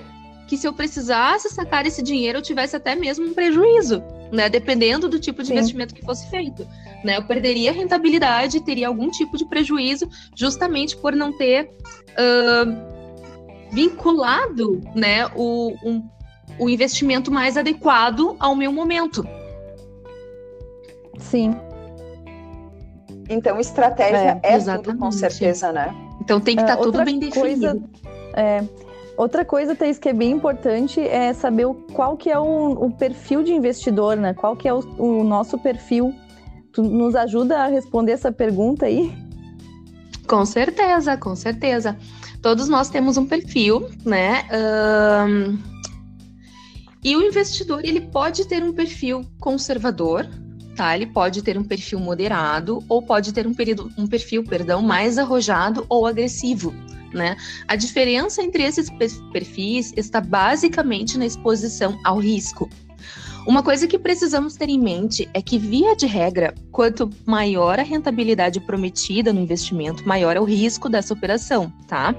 que 0.47 0.57
se 0.57 0.67
eu 0.67 0.73
precisasse 0.73 1.49
sacar 1.49 1.85
esse 1.85 2.03
dinheiro, 2.03 2.37
eu 2.37 2.41
tivesse 2.41 2.75
até 2.75 2.95
mesmo 2.95 3.25
um 3.27 3.33
prejuízo. 3.33 4.03
né? 4.31 4.49
Dependendo 4.49 5.07
do 5.07 5.19
tipo 5.19 5.41
de 5.41 5.47
Sim. 5.47 5.53
investimento 5.53 5.95
que 5.95 6.03
fosse 6.03 6.29
feito. 6.29 6.67
Né? 7.03 7.17
Eu 7.17 7.23
perderia 7.23 7.71
rentabilidade, 7.71 8.59
teria 8.59 8.87
algum 8.87 9.09
tipo 9.09 9.37
de 9.37 9.45
prejuízo, 9.45 10.09
justamente 10.35 10.97
por 10.97 11.15
não 11.15 11.35
ter 11.35 11.69
uh, 12.11 13.71
vinculado 13.71 14.81
né, 14.95 15.27
o, 15.35 15.73
um, 15.83 16.03
o 16.59 16.69
investimento 16.69 17.31
mais 17.31 17.55
adequado 17.55 18.35
ao 18.39 18.55
meu 18.55 18.71
momento. 18.71 19.25
Sim. 21.17 21.55
Então, 23.29 23.59
estratégia 23.59 24.39
é, 24.43 24.55
é 24.55 24.77
tudo, 24.77 24.97
com 24.97 25.11
certeza, 25.11 25.71
né? 25.71 25.93
Então 26.21 26.39
tem 26.39 26.55
que 26.55 26.61
estar 26.61 26.75
tá 26.75 26.81
uh, 26.81 26.85
tudo 26.85 27.03
bem 27.03 27.19
coisa, 27.29 27.73
definido. 27.73 27.89
É, 28.33 28.63
outra 29.17 29.45
coisa, 29.45 29.75
Thaís, 29.75 29.97
que 29.97 30.09
é 30.09 30.13
bem 30.13 30.31
importante 30.31 30.99
é 30.99 31.33
saber 31.33 31.65
o, 31.65 31.73
qual 31.93 32.17
que 32.17 32.29
é 32.29 32.37
o, 32.37 32.71
o, 32.71 32.91
perfil 32.91 33.43
de 33.43 33.53
investidor, 33.53 34.17
né? 34.17 34.33
Qual 34.33 34.55
que 34.55 34.67
é 34.67 34.73
o, 34.73 34.79
o, 34.97 35.23
nosso 35.23 35.57
perfil. 35.57 36.13
Tu 36.73 36.83
nos 36.83 37.15
ajuda 37.15 37.59
a 37.59 37.67
responder 37.67 38.11
essa 38.11 38.31
pergunta 38.31 38.85
aí? 38.85 39.13
Com 40.27 40.45
certeza, 40.45 41.15
com 41.15 41.35
certeza. 41.35 41.95
Todos 42.41 42.67
nós 42.67 42.89
temos 42.89 43.17
um 43.17 43.25
perfil, 43.25 43.89
né? 44.03 44.43
Um... 45.27 45.57
E 47.03 47.15
o 47.15 47.21
investidor, 47.21 47.81
ele 47.85 48.01
pode 48.01 48.47
ter 48.47 48.63
um 48.63 48.73
perfil 48.73 49.21
conservador, 49.39 50.27
tá? 50.75 50.95
Ele 50.95 51.07
pode 51.07 51.41
ter 51.41 51.57
um 51.57 51.63
perfil 51.63 51.99
moderado 51.99 52.83
ou 52.89 53.01
pode 53.01 53.33
ter 53.33 53.47
um, 53.47 53.53
período, 53.53 53.91
um 53.97 54.05
perfil, 54.05 54.43
perdão, 54.43 54.81
mais 54.81 55.17
arrojado 55.17 55.85
ou 55.89 56.05
agressivo. 56.05 56.73
Né? 57.13 57.37
A 57.67 57.75
diferença 57.75 58.43
entre 58.43 58.63
esses 58.63 58.89
perfis 59.31 59.93
está 59.95 60.19
basicamente 60.19 61.17
na 61.17 61.25
exposição 61.25 61.97
ao 62.03 62.17
risco. 62.17 62.69
Uma 63.47 63.61
coisa 63.61 63.87
que 63.87 63.99
precisamos 63.99 64.55
ter 64.55 64.69
em 64.69 64.79
mente 64.79 65.29
é 65.31 65.39
que, 65.39 65.59
via 65.59 65.95
de 65.95 66.07
regra, 66.07 66.53
quanto 66.71 67.09
maior 67.25 67.79
a 67.79 67.83
rentabilidade 67.83 68.59
prometida 68.59 69.31
no 69.31 69.39
investimento, 69.39 70.05
maior 70.05 70.35
é 70.35 70.39
o 70.39 70.43
risco 70.43 70.89
dessa 70.89 71.13
operação, 71.13 71.71
tá? 71.87 72.15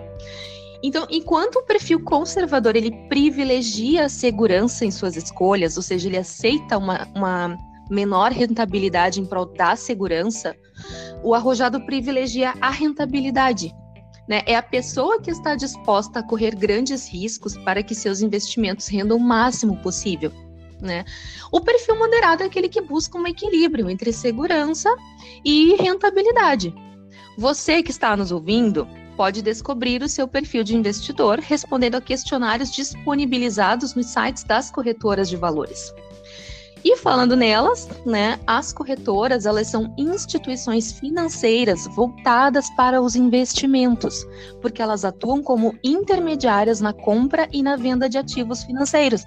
Então, 0.82 1.04
enquanto 1.10 1.56
o 1.56 1.62
perfil 1.64 1.98
conservador 2.04 2.76
ele 2.76 2.92
privilegia 3.08 4.04
a 4.04 4.08
segurança 4.08 4.84
em 4.84 4.90
suas 4.92 5.16
escolhas, 5.16 5.76
ou 5.76 5.82
seja, 5.82 6.08
ele 6.08 6.16
aceita 6.16 6.78
uma, 6.78 7.08
uma 7.12 7.58
menor 7.90 8.33
rentabilidade 8.33 9.21
em 9.21 9.26
prol 9.26 9.47
da 9.47 9.76
segurança, 9.76 10.57
o 11.23 11.35
arrojado 11.35 11.85
privilegia 11.87 12.55
a 12.61 12.71
rentabilidade. 12.71 13.75
Né? 14.28 14.43
É 14.47 14.57
a 14.57 14.62
pessoa 14.62 15.21
que 15.21 15.31
está 15.31 15.55
disposta 15.55 16.19
a 16.19 16.23
correr 16.23 16.55
grandes 16.55 17.09
riscos 17.09 17.57
para 17.59 17.83
que 17.83 17.95
seus 17.95 18.21
investimentos 18.21 18.88
rendam 18.88 19.16
o 19.16 19.21
máximo 19.21 19.76
possível. 19.78 20.33
Né? 20.81 21.05
O 21.50 21.61
perfil 21.61 21.97
moderado 21.99 22.43
é 22.43 22.47
aquele 22.47 22.69
que 22.69 22.81
busca 22.81 23.16
um 23.16 23.26
equilíbrio 23.26 23.88
entre 23.88 24.12
segurança 24.12 24.95
e 25.45 25.75
rentabilidade. 25.76 26.75
Você 27.38 27.83
que 27.83 27.90
está 27.90 28.16
nos 28.16 28.33
ouvindo 28.33 28.87
pode 29.16 29.40
descobrir 29.40 30.02
o 30.02 30.09
seu 30.09 30.28
perfil 30.28 30.62
de 30.62 30.76
investidor 30.76 31.38
respondendo 31.38 31.95
a 31.95 32.00
questionários 32.00 32.71
disponibilizados 32.71 33.95
nos 33.95 34.07
sites 34.07 34.45
das 34.45 34.71
corretoras 34.71 35.28
de 35.28 35.37
valores. 35.37 35.93
E 36.88 36.97
falando 36.99 37.35
nelas, 37.35 37.88
né, 38.07 38.38
as 38.47 38.73
corretoras, 38.73 39.45
elas 39.45 39.66
são 39.66 39.93
instituições 39.99 40.93
financeiras 40.93 41.85
voltadas 41.88 42.71
para 42.76 43.02
os 43.02 43.16
investimentos, 43.16 44.25
porque 44.62 44.81
elas 44.81 45.05
atuam 45.05 45.43
como 45.43 45.76
intermediárias 45.83 46.81
na 46.81 46.93
compra 46.93 47.49
e 47.52 47.61
na 47.61 47.75
venda 47.75 48.09
de 48.09 48.19
ativos 48.19 48.62
financeiros. 48.62 49.25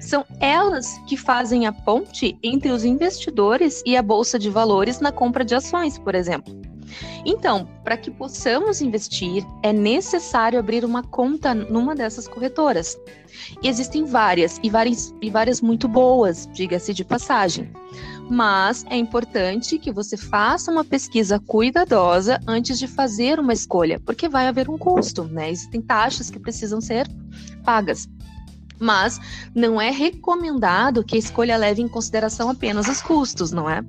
São 0.00 0.24
elas 0.40 0.98
que 1.06 1.16
fazem 1.16 1.64
a 1.64 1.72
ponte 1.72 2.36
entre 2.42 2.72
os 2.72 2.84
investidores 2.84 3.80
e 3.86 3.96
a 3.96 4.02
bolsa 4.02 4.36
de 4.36 4.50
valores 4.50 4.98
na 4.98 5.12
compra 5.12 5.44
de 5.44 5.54
ações, 5.54 5.96
por 5.96 6.16
exemplo. 6.16 6.52
Então, 7.24 7.68
para 7.82 7.96
que 7.96 8.10
possamos 8.10 8.80
investir, 8.80 9.44
é 9.62 9.72
necessário 9.72 10.58
abrir 10.58 10.84
uma 10.84 11.02
conta 11.02 11.54
numa 11.54 11.94
dessas 11.94 12.28
corretoras. 12.28 12.98
E 13.62 13.68
existem 13.68 14.04
várias, 14.04 14.60
e 14.62 14.70
várias, 14.70 15.14
e 15.20 15.30
várias 15.30 15.60
muito 15.60 15.88
boas, 15.88 16.48
diga-se 16.52 16.94
de 16.94 17.04
passagem. 17.04 17.70
Mas 18.30 18.86
é 18.88 18.96
importante 18.96 19.78
que 19.78 19.92
você 19.92 20.16
faça 20.16 20.70
uma 20.70 20.84
pesquisa 20.84 21.38
cuidadosa 21.38 22.40
antes 22.46 22.78
de 22.78 22.86
fazer 22.86 23.38
uma 23.38 23.52
escolha, 23.52 24.00
porque 24.00 24.28
vai 24.28 24.46
haver 24.46 24.68
um 24.70 24.78
custo, 24.78 25.24
né? 25.24 25.50
Existem 25.50 25.82
taxas 25.82 26.30
que 26.30 26.38
precisam 26.38 26.80
ser 26.80 27.08
pagas 27.64 28.08
mas 28.78 29.20
não 29.54 29.80
é 29.80 29.90
recomendado 29.90 31.04
que 31.04 31.16
a 31.16 31.18
escolha 31.18 31.56
leve 31.56 31.80
em 31.80 31.88
consideração 31.88 32.50
apenas 32.50 32.88
os 32.88 33.00
custos, 33.00 33.50
não 33.50 33.68
é? 33.68 33.82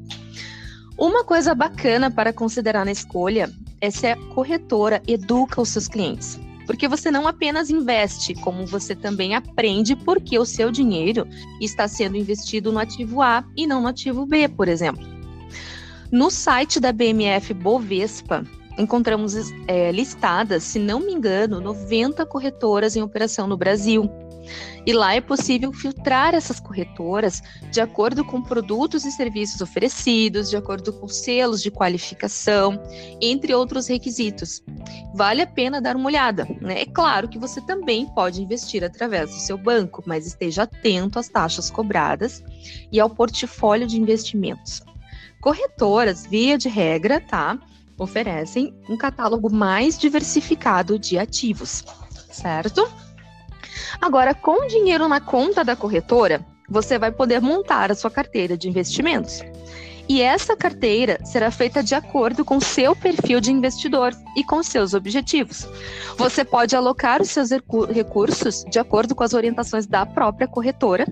Uma 0.97 1.25
coisa 1.25 1.53
bacana 1.53 2.09
para 2.09 2.31
considerar 2.31 2.85
na 2.85 2.91
escolha 2.91 3.51
é 3.81 3.91
se 3.91 4.07
a 4.07 4.15
corretora 4.33 5.01
educa 5.05 5.61
os 5.61 5.69
seus 5.69 5.87
clientes. 5.87 6.39
Porque 6.65 6.87
você 6.87 7.11
não 7.11 7.27
apenas 7.27 7.69
investe, 7.69 8.33
como 8.33 8.65
você 8.65 8.95
também 8.95 9.35
aprende 9.35 9.95
porque 9.95 10.39
o 10.39 10.45
seu 10.45 10.71
dinheiro 10.71 11.27
está 11.61 11.87
sendo 11.87 12.17
investido 12.17 12.71
no 12.71 12.79
ativo 12.79 13.21
A 13.21 13.43
e 13.55 13.67
não 13.67 13.81
no 13.81 13.87
ativo 13.87 14.25
B, 14.25 14.47
por 14.47 14.67
exemplo. 14.67 15.05
No 16.11 16.31
site 16.31 16.79
da 16.79 16.91
BMF 16.91 17.53
Bovespa, 17.53 18.43
encontramos 18.77 19.35
é, 19.67 19.91
listadas, 19.91 20.63
se 20.63 20.79
não 20.79 21.01
me 21.01 21.13
engano, 21.13 21.59
90 21.59 22.25
corretoras 22.25 22.95
em 22.95 23.01
operação 23.01 23.47
no 23.47 23.57
Brasil. 23.57 24.09
E 24.85 24.93
lá 24.93 25.15
é 25.15 25.21
possível 25.21 25.73
filtrar 25.73 26.35
essas 26.35 26.59
corretoras 26.59 27.41
de 27.71 27.81
acordo 27.81 28.23
com 28.23 28.41
produtos 28.41 29.03
e 29.05 29.11
serviços 29.11 29.61
oferecidos, 29.61 30.49
de 30.49 30.57
acordo 30.57 30.93
com 30.93 31.07
selos 31.07 31.61
de 31.61 31.71
qualificação, 31.71 32.81
entre 33.19 33.53
outros 33.53 33.87
requisitos. 33.87 34.63
Vale 35.13 35.41
a 35.41 35.47
pena 35.47 35.81
dar 35.81 35.95
uma 35.95 36.07
olhada. 36.07 36.47
Né? 36.61 36.81
É 36.81 36.85
claro 36.85 37.27
que 37.27 37.39
você 37.39 37.59
também 37.61 38.05
pode 38.07 38.41
investir 38.41 38.83
através 38.83 39.31
do 39.31 39.37
seu 39.37 39.57
banco, 39.57 40.03
mas 40.05 40.27
esteja 40.27 40.63
atento 40.63 41.17
às 41.17 41.29
taxas 41.29 41.71
cobradas 41.71 42.43
e 42.91 42.99
ao 42.99 43.09
portfólio 43.09 43.87
de 43.87 43.99
investimentos. 43.99 44.81
Corretoras, 45.41 46.25
via 46.25 46.57
de 46.57 46.69
regra, 46.69 47.21
tá? 47.21 47.57
Oferecem 47.97 48.73
um 48.89 48.97
catálogo 48.97 49.49
mais 49.51 49.97
diversificado 49.97 50.99
de 50.99 51.17
ativos, 51.17 51.85
certo? 52.31 52.87
Agora, 54.01 54.33
com 54.33 54.67
dinheiro 54.67 55.07
na 55.07 55.19
conta 55.19 55.63
da 55.63 55.75
corretora, 55.75 56.45
você 56.69 56.97
vai 56.97 57.11
poder 57.11 57.41
montar 57.41 57.91
a 57.91 57.95
sua 57.95 58.09
carteira 58.09 58.57
de 58.57 58.67
investimentos. 58.67 59.41
E 60.07 60.21
essa 60.21 60.55
carteira 60.55 61.19
será 61.25 61.49
feita 61.49 61.81
de 61.81 61.95
acordo 61.95 62.45
com 62.45 62.59
seu 62.59 62.95
perfil 62.95 63.39
de 63.39 63.51
investidor 63.51 64.13
e 64.37 64.43
com 64.43 64.61
seus 64.61 64.93
objetivos. 64.93 65.67
Você 66.15 66.45
pode 66.45 66.75
alocar 66.75 67.21
os 67.21 67.31
seus 67.31 67.49
recursos 67.89 68.63
de 68.69 68.77
acordo 68.77 69.15
com 69.15 69.23
as 69.23 69.33
orientações 69.33 69.87
da 69.87 70.05
própria 70.05 70.47
corretora, 70.47 71.07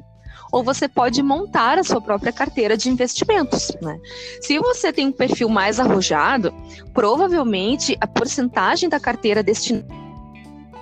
ou 0.51 0.63
você 0.63 0.88
pode 0.88 1.24
montar 1.24 1.79
a 1.79 1.84
sua 1.84 2.00
própria 2.00 2.32
carteira 2.32 2.77
de 2.77 2.88
investimentos. 2.88 3.72
Né? 3.82 3.98
Se 4.39 4.60
você 4.60 4.93
tem 4.93 5.08
um 5.08 5.12
perfil 5.12 5.50
mais 5.50 5.79
arrojado, 5.79 6.53
provavelmente 6.93 7.98
a 8.00 8.05
porcentagem 8.05 8.88
da 8.88 9.00
carteira 9.00 9.41
destinada 9.41 10.02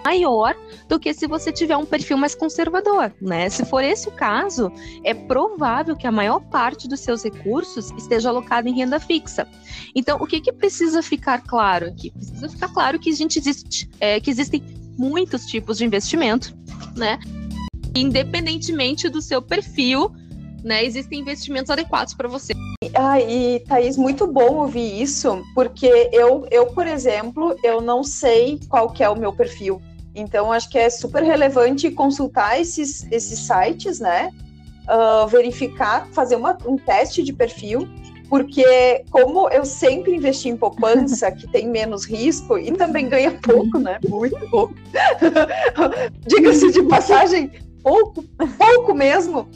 maior 0.06 0.56
do 0.88 1.00
que 1.00 1.14
se 1.14 1.28
você 1.28 1.52
tiver 1.52 1.78
um 1.78 1.86
perfil 1.86 2.18
mais 2.18 2.36
conservador, 2.36 3.14
né? 3.22 3.50
Se 3.50 3.66
for 3.66 3.84
esse 3.84 4.08
o 4.08 4.12
caso, 4.12 4.72
é 5.04 5.14
provável 5.14 5.96
que 5.96 6.08
a 6.08 6.12
maior 6.12 6.40
parte 6.40 6.88
dos 6.88 7.00
seus 7.00 7.24
recursos 7.24 7.92
esteja 7.98 8.30
alocada 8.30 8.70
em 8.70 8.76
renda 8.76 9.00
fixa. 9.00 9.48
Então, 9.96 10.18
o 10.18 10.28
que, 10.28 10.42
que 10.42 10.52
precisa 10.52 11.02
ficar 11.02 11.42
claro 11.42 11.88
aqui? 11.88 12.12
Precisa 12.12 12.50
ficar 12.50 12.70
claro 12.70 13.00
que, 13.00 13.10
a 13.10 13.16
gente 13.16 13.38
existe, 13.38 13.90
é, 14.00 14.20
que 14.20 14.30
existem 14.30 14.64
muitos 14.98 15.46
tipos 15.46 15.78
de 15.78 15.86
investimento, 15.86 16.56
né? 16.96 17.20
Independentemente 17.96 19.10
do 19.10 19.22
seu 19.22 19.42
perfil, 19.42 20.12
né? 20.64 20.84
Existem 20.84 21.20
investimentos 21.20 21.70
adequados 21.70 22.14
para 22.14 22.28
você. 22.28 22.54
Ah, 22.94 23.20
e 23.20 23.60
Thaís, 23.62 23.98
muito 23.98 24.28
bom 24.28 24.56
ouvir 24.56 25.02
isso, 25.02 25.42
porque 25.56 26.10
eu, 26.12 26.46
eu, 26.52 26.68
por 26.68 26.86
exemplo, 26.86 27.56
eu 27.64 27.82
não 27.82 28.04
sei 28.04 28.60
qual 28.70 28.90
que 28.90 29.04
é 29.04 29.10
o 29.10 29.18
meu 29.18 29.34
perfil. 29.34 29.82
Então, 30.14 30.52
acho 30.52 30.70
que 30.70 30.78
é 30.78 30.90
super 30.90 31.24
relevante 31.24 31.90
consultar 31.92 32.60
esses, 32.60 33.08
esses 33.12 33.40
sites, 33.40 34.00
né? 34.00 34.30
Uh, 34.90 35.28
verificar, 35.28 36.08
fazer 36.12 36.36
uma, 36.36 36.58
um 36.66 36.76
teste 36.76 37.24
de 37.24 37.32
perfil, 37.32 37.88
porque 38.30 39.04
como 39.10 39.50
eu 39.50 39.64
sempre 39.64 40.16
investi 40.16 40.50
em 40.50 40.58
poupança, 40.58 41.32
que 41.32 41.48
tem 41.48 41.68
menos 41.68 42.06
risco 42.06 42.58
e 42.58 42.72
também 42.72 43.08
ganha 43.08 43.32
pouco, 43.32 43.78
né? 43.78 44.00
Muito 44.08 44.40
pouco. 44.50 44.74
Diga-se 46.28 46.72
de 46.72 46.84
passagem, 46.84 47.52
pouco, 47.84 48.24
pouco 48.58 48.94
mesmo. 48.94 49.48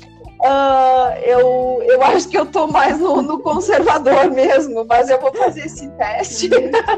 Uh, 0.42 1.18
eu, 1.24 1.82
eu 1.84 2.04
acho 2.04 2.27
que 2.27 2.38
eu 2.38 2.46
tô 2.46 2.68
mais 2.68 3.00
no, 3.00 3.22
no, 3.22 3.39
conservador 3.39 4.30
mesmo, 4.32 4.86
mas 4.86 5.10
eu 5.10 5.20
vou 5.20 5.34
fazer 5.34 5.65
esse 5.65 5.89
teste 5.92 6.50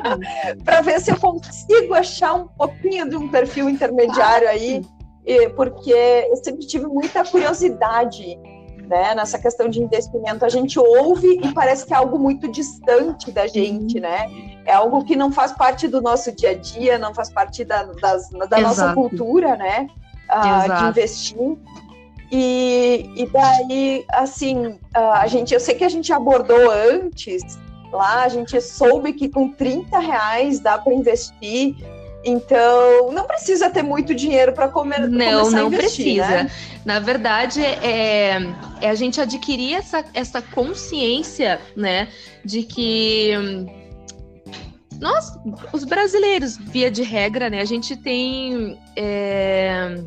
para 0.65 0.82
ver 0.82 1.00
se 1.00 1.12
eu 1.12 1.17
consigo 1.17 1.94
achar 1.94 2.34
um 2.34 2.48
pouquinho 2.48 3.10
de 3.10 3.15
um 3.15 3.29
perfil 3.29 3.70
intermediário 3.70 4.50
aí, 4.50 4.82
porque 5.56 5.91
eu 5.91 6.36
sempre 6.38 6.65
tive 6.65 6.88
muita 6.88 7.24
curiosidade 7.24 8.38
né? 8.88 9.13
Nessa 9.13 9.38
questão 9.38 9.67
de 9.70 9.82
investimento, 9.82 10.46
a 10.46 10.50
gente 10.50 10.79
ouve 10.79 11.39
e 11.44 11.53
parece 11.53 11.86
que 11.86 11.94
é 11.94 11.98
algo 11.98 12.17
muito 12.17 12.50
distante 12.50 13.32
da 13.32 13.46
gente, 13.46 14.00
né? 14.00 14.27
É 14.65 14.74
algo 14.74 15.03
que 15.03 15.15
não 15.15 15.32
faz 15.32 15.51
parte 15.51 15.88
do 15.88 16.01
nosso 16.01 16.32
dia 16.32 16.51
a 16.51 16.53
dia, 16.53 16.98
não 16.98 17.13
faz 17.13 17.29
parte 17.29 17.63
da, 17.63 17.84
das, 17.84 18.29
da 18.50 18.60
nossa 18.60 18.94
cultura, 18.94 19.56
né? 19.56 19.88
Uh, 20.29 20.77
de 20.77 20.84
investir. 20.86 21.58
E, 22.31 23.10
e 23.15 23.25
daí, 23.27 24.05
assim, 24.10 24.77
a 24.93 25.27
gente, 25.27 25.53
eu 25.53 25.60
sei 25.60 25.75
que 25.75 25.84
a 25.84 25.89
gente 25.89 26.12
abordou 26.12 26.69
antes, 26.72 27.41
lá 27.91 28.24
a 28.24 28.27
gente 28.27 28.60
soube 28.60 29.13
que 29.13 29.29
com 29.29 29.50
30 29.50 29.98
reais 30.00 30.60
dá 30.60 30.77
para 30.77 30.93
investir 30.93 31.75
então, 32.27 33.12
não 33.13 33.25
precisa 33.25 33.69
ter 33.69 33.81
muito 33.81 34.13
dinheiro 34.13 34.51
para 34.51 34.67
comer. 34.67 35.07
Não, 35.07 35.50
não 35.50 35.67
investir, 35.67 36.17
precisa. 36.17 36.43
Né? 36.43 36.51
Na 36.84 37.00
verdade, 37.00 37.63
é, 37.63 38.38
é, 38.81 38.89
a 38.89 38.96
gente 38.96 39.22
adquirir 39.22 39.75
essa, 39.75 40.03
essa 40.13 40.41
consciência, 40.41 41.60
né, 41.75 42.10
de 42.43 42.63
que 42.63 43.31
nós, 45.00 45.31
os 45.72 45.86
brasileiros, 45.86 46.57
via 46.57 46.91
de 46.91 47.01
regra, 47.01 47.50
né, 47.50 47.62
a 47.62 47.65
gente 47.65 47.96
tem 47.96 48.77
é, 48.96 49.98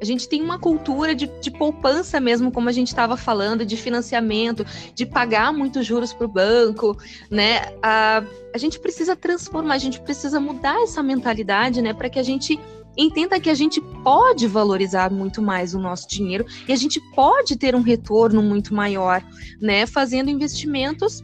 a 0.00 0.04
gente 0.04 0.28
tem 0.28 0.42
uma 0.42 0.58
cultura 0.58 1.14
de, 1.14 1.26
de 1.40 1.50
poupança 1.50 2.20
mesmo, 2.20 2.52
como 2.52 2.68
a 2.68 2.72
gente 2.72 2.88
estava 2.88 3.16
falando, 3.16 3.64
de 3.64 3.76
financiamento, 3.76 4.64
de 4.94 5.06
pagar 5.06 5.52
muitos 5.52 5.86
juros 5.86 6.12
para 6.12 6.26
o 6.26 6.28
banco, 6.28 6.96
né? 7.30 7.72
A, 7.82 8.22
a 8.54 8.58
gente 8.58 8.78
precisa 8.78 9.16
transformar, 9.16 9.74
a 9.74 9.78
gente 9.78 10.00
precisa 10.00 10.38
mudar 10.38 10.82
essa 10.82 11.02
mentalidade, 11.02 11.80
né? 11.80 11.94
Para 11.94 12.10
que 12.10 12.18
a 12.18 12.22
gente 12.22 12.58
entenda 12.96 13.38
que 13.38 13.50
a 13.50 13.54
gente 13.54 13.80
pode 14.02 14.46
valorizar 14.46 15.10
muito 15.10 15.42
mais 15.42 15.74
o 15.74 15.78
nosso 15.78 16.08
dinheiro 16.08 16.46
e 16.66 16.72
a 16.72 16.76
gente 16.76 17.00
pode 17.14 17.56
ter 17.56 17.74
um 17.74 17.82
retorno 17.82 18.42
muito 18.42 18.74
maior, 18.74 19.22
né? 19.60 19.86
Fazendo 19.86 20.30
investimentos. 20.30 21.22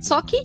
Só 0.00 0.20
que 0.20 0.42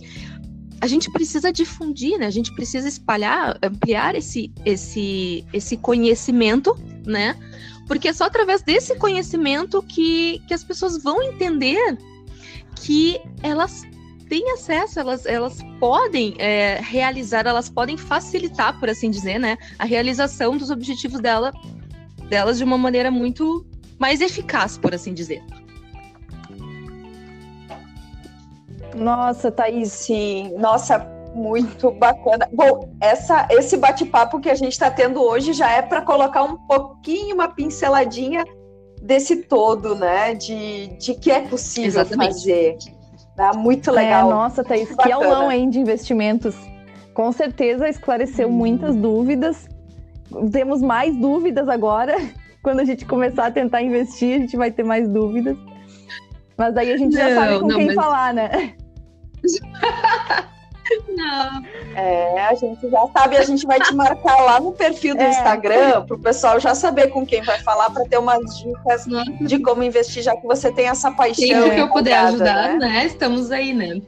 a 0.80 0.86
gente 0.86 1.10
precisa 1.10 1.52
difundir, 1.52 2.18
né? 2.18 2.26
A 2.26 2.30
gente 2.30 2.54
precisa 2.54 2.88
espalhar, 2.88 3.58
ampliar 3.62 4.14
esse, 4.14 4.50
esse, 4.64 5.44
esse 5.52 5.76
conhecimento, 5.76 6.76
né? 7.06 7.36
Porque 7.86 8.08
é 8.08 8.12
só 8.12 8.24
através 8.24 8.62
desse 8.62 8.96
conhecimento 8.96 9.82
que, 9.82 10.40
que 10.48 10.54
as 10.54 10.64
pessoas 10.64 11.02
vão 11.02 11.22
entender 11.22 11.98
que 12.76 13.20
elas 13.42 13.82
têm 14.28 14.52
acesso, 14.52 15.00
elas, 15.00 15.26
elas 15.26 15.58
podem 15.78 16.34
é, 16.38 16.80
realizar, 16.80 17.46
elas 17.46 17.68
podem 17.68 17.96
facilitar, 17.96 18.78
por 18.78 18.88
assim 18.88 19.10
dizer, 19.10 19.38
né? 19.38 19.58
A 19.78 19.84
realização 19.84 20.56
dos 20.56 20.70
objetivos 20.70 21.20
dela, 21.20 21.52
delas 22.28 22.56
de 22.56 22.64
uma 22.64 22.78
maneira 22.78 23.10
muito 23.10 23.66
mais 23.98 24.20
eficaz, 24.22 24.78
por 24.78 24.94
assim 24.94 25.12
dizer. 25.12 25.42
Nossa, 28.94 29.50
Thaís, 29.50 29.92
sim. 29.92 30.54
Nossa, 30.58 30.98
muito 31.34 31.90
bacana. 31.92 32.48
Bom, 32.52 32.92
essa, 33.00 33.46
esse 33.50 33.76
bate-papo 33.76 34.40
que 34.40 34.50
a 34.50 34.54
gente 34.54 34.72
está 34.72 34.90
tendo 34.90 35.22
hoje 35.22 35.52
já 35.52 35.70
é 35.70 35.82
para 35.82 36.02
colocar 36.02 36.42
um 36.42 36.56
pouquinho, 36.66 37.34
uma 37.34 37.48
pinceladinha 37.48 38.44
desse 39.02 39.36
todo, 39.36 39.94
né? 39.94 40.34
De, 40.34 40.88
de 40.98 41.14
que 41.14 41.30
é 41.30 41.40
possível 41.40 41.88
Exatamente. 42.00 42.34
fazer. 42.34 42.76
Tá? 43.36 43.52
Muito 43.54 43.90
legal. 43.90 44.28
É, 44.28 44.34
nossa, 44.34 44.64
Thaís, 44.64 44.88
muito 44.88 45.02
que 45.02 45.12
aulão 45.12 45.48
aí 45.48 45.66
de 45.66 45.78
investimentos. 45.78 46.54
Com 47.14 47.32
certeza 47.32 47.88
esclareceu 47.88 48.48
hum. 48.48 48.52
muitas 48.52 48.94
dúvidas. 48.96 49.68
Temos 50.52 50.82
mais 50.82 51.16
dúvidas 51.16 51.68
agora. 51.68 52.16
Quando 52.62 52.80
a 52.80 52.84
gente 52.84 53.06
começar 53.06 53.46
a 53.46 53.50
tentar 53.50 53.82
investir, 53.82 54.36
a 54.36 54.38
gente 54.40 54.56
vai 54.56 54.70
ter 54.70 54.82
mais 54.82 55.08
dúvidas. 55.08 55.56
Mas 56.58 56.74
daí 56.74 56.92
a 56.92 56.96
gente 56.98 57.14
não, 57.14 57.20
já 57.20 57.34
sabe 57.34 57.58
com 57.58 57.68
não, 57.68 57.76
quem 57.78 57.86
mas... 57.86 57.94
falar, 57.94 58.34
né? 58.34 58.74
Não. 61.08 61.62
É, 61.94 62.46
a 62.46 62.54
gente 62.54 62.90
já 62.90 63.06
sabe, 63.12 63.36
a 63.36 63.42
gente 63.42 63.64
vai 63.64 63.78
te 63.80 63.94
marcar 63.94 64.40
lá 64.40 64.60
no 64.60 64.72
perfil 64.72 65.14
do 65.14 65.22
é. 65.22 65.30
Instagram 65.30 66.02
para 66.02 66.16
o 66.16 66.18
pessoal 66.18 66.58
já 66.58 66.74
saber 66.74 67.08
com 67.08 67.24
quem 67.24 67.42
vai 67.42 67.60
falar 67.60 67.90
para 67.90 68.04
ter 68.04 68.18
umas 68.18 68.58
dicas 68.58 69.06
de 69.40 69.58
como 69.60 69.82
investir, 69.82 70.22
já 70.22 70.36
que 70.36 70.46
você 70.46 70.72
tem 70.72 70.88
essa 70.88 71.10
paixão. 71.12 71.46
Sempre 71.46 71.70
que 71.70 71.80
eu 71.80 71.88
puder 71.88 72.18
ajudar, 72.18 72.78
né? 72.78 72.88
né? 72.88 73.06
Estamos 73.06 73.50
aí, 73.52 73.72
né? 73.72 74.00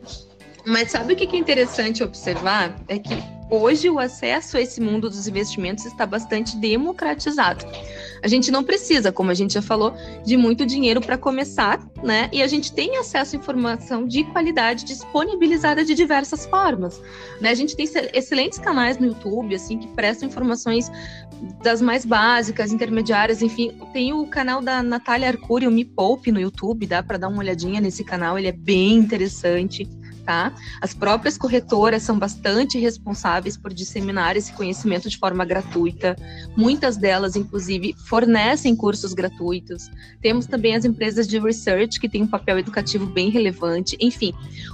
Mas 0.67 0.91
sabe 0.91 1.13
o 1.13 1.17
que 1.17 1.37
é 1.37 1.39
interessante 1.39 2.03
observar? 2.03 2.75
É 2.89 2.99
que 2.99 3.23
hoje 3.53 3.91
o 3.91 3.99
acesso 3.99 4.57
a 4.57 4.61
esse 4.63 4.81
mundo 4.81 5.11
dos 5.11 5.29
investimentos 5.29 5.85
está 5.85 6.07
bastante 6.07 6.57
democratizado. 6.57 7.67
A 8.23 8.29
gente 8.29 8.51
não 8.51 8.65
precisa, 8.65 9.13
como 9.13 9.31
a 9.31 9.35
gente 9.35 9.53
já 9.53 9.61
falou, 9.61 9.95
de 10.25 10.37
muito 10.37 10.65
dinheiro 10.65 11.01
para 11.01 11.19
começar, 11.19 11.79
né? 12.03 12.31
E 12.33 12.43
a 12.43 12.47
gente 12.47 12.73
tem 12.73 12.97
acesso 12.97 13.37
a 13.37 13.39
informação 13.39 14.07
de 14.07 14.25
qualidade 14.25 14.85
disponibilizada 14.85 15.85
de 15.85 15.95
diversas 15.95 16.47
formas, 16.47 17.03
né? 17.41 17.51
A 17.51 17.55
gente 17.55 17.77
tem 17.77 17.87
excelentes 18.15 18.59
canais 18.59 18.97
no 18.97 19.09
YouTube, 19.09 19.55
assim, 19.55 19.79
que 19.79 19.89
prestam 19.89 20.29
informações 20.29 20.91
das 21.63 21.83
mais 21.83 22.07
básicas, 22.07 22.73
intermediárias, 22.73 23.43
enfim. 23.43 23.77
Tem 23.93 24.13
o 24.13 24.27
canal 24.27 24.63
da 24.63 24.83
Natália 24.83 25.29
Arcuri, 25.29 25.67
o 25.67 25.71
Me 25.71 25.85
Poupe, 25.85 26.33
no 26.33 26.41
YouTube, 26.41 26.87
dá 26.87 27.03
para 27.03 27.19
dar 27.19 27.29
uma 27.29 27.41
olhadinha 27.41 27.81
nesse 27.81 28.03
canal, 28.03 28.39
ele 28.39 28.49
é 28.49 28.53
bem 28.53 28.95
interessante 28.95 29.87
tá? 30.25 30.55
As 30.81 30.95
próprias 30.95 31.37
corretoras 31.37 32.03
são 32.03 32.19
bastante 32.19 32.79
responsáveis 32.79 33.57
por 33.57 33.73
disseminar 33.73 34.37
esse 34.37 34.53
conhecimento 34.53 35.09
de 35.09 35.19
forma 35.19 35.45
gratuita. 35.45 36.17
Muitas 36.57 36.97
delas, 36.97 37.37
inclusive, 37.37 37.95
fornecem 38.07 38.75
cursos 38.75 39.13
gratuitos. 39.13 39.91
Temos 40.21 40.47
também 40.47 40.75
as 40.75 40.85
empresas 40.85 41.27
de 41.27 41.39
research 41.39 42.01
que 42.01 42.09
têm 42.09 42.23
um 42.23 42.29
papel 42.29 42.59
educativo 42.59 43.07
bem 43.07 43.31
relevante. 43.31 43.97
Enfim, 44.01 44.33